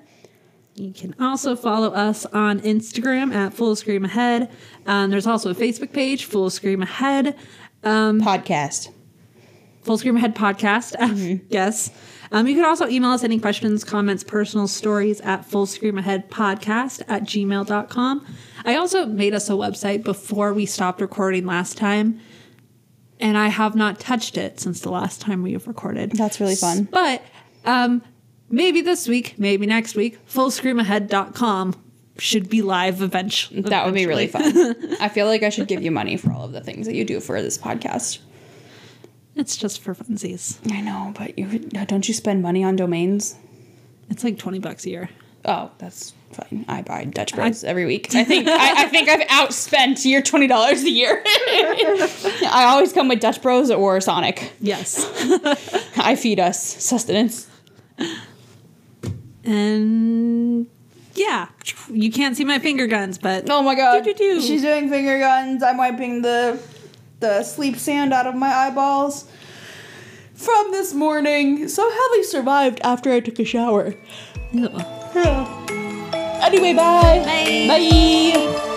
[0.76, 4.50] You can also follow us on Instagram at Full Scream Ahead.
[4.86, 7.36] Um, there's also a Facebook page, Full Scream Ahead,
[7.84, 8.90] Podcast.
[9.84, 11.42] Full Scream Ahead podcast.
[11.50, 11.90] yes.
[12.32, 16.30] Um, you can also email us any questions, comments, personal stories at Full Scream Ahead
[16.30, 18.26] podcast at gmail.com.
[18.66, 22.20] I also made us a website before we stopped recording last time,
[23.20, 26.12] and I have not touched it since the last time we have recorded.
[26.12, 26.84] That's really fun.
[26.92, 27.24] But
[27.66, 28.04] um,
[28.50, 31.76] maybe this week, maybe next week, fullscreamahead.com
[32.18, 33.62] should be live eventually.
[33.62, 34.44] That would be really fun.
[35.00, 37.06] I feel like I should give you money for all of the things that you
[37.06, 38.20] do for this podcast.
[39.40, 40.60] It's just for funsies.
[40.72, 43.36] I know, but you uh, don't you spend money on domains?
[44.10, 45.10] It's like 20 bucks a year.
[45.46, 46.66] Oh, that's fine.
[46.68, 48.10] I buy Dutch Bros every week.
[48.16, 51.24] I think I, I think I've outspent your twenty dollars a year.
[51.26, 54.52] I always come with Dutch Bros or Sonic.
[54.60, 55.06] Yes.
[55.98, 57.48] I feed us sustenance.
[59.46, 60.68] and
[61.16, 61.48] yeah,
[61.90, 64.04] you can't see my finger guns, but Oh my god.
[64.04, 64.42] Do-do-do.
[64.42, 65.64] She's doing finger guns.
[65.64, 66.62] I'm wiping the
[67.20, 69.30] the sleep sand out of my eyeballs
[70.34, 71.68] from this morning.
[71.68, 73.96] Somehow they survived after I took a shower.
[74.52, 74.70] Ew.
[76.42, 77.20] Anyway, bye.
[77.26, 77.68] Bye.
[77.68, 78.76] Bye.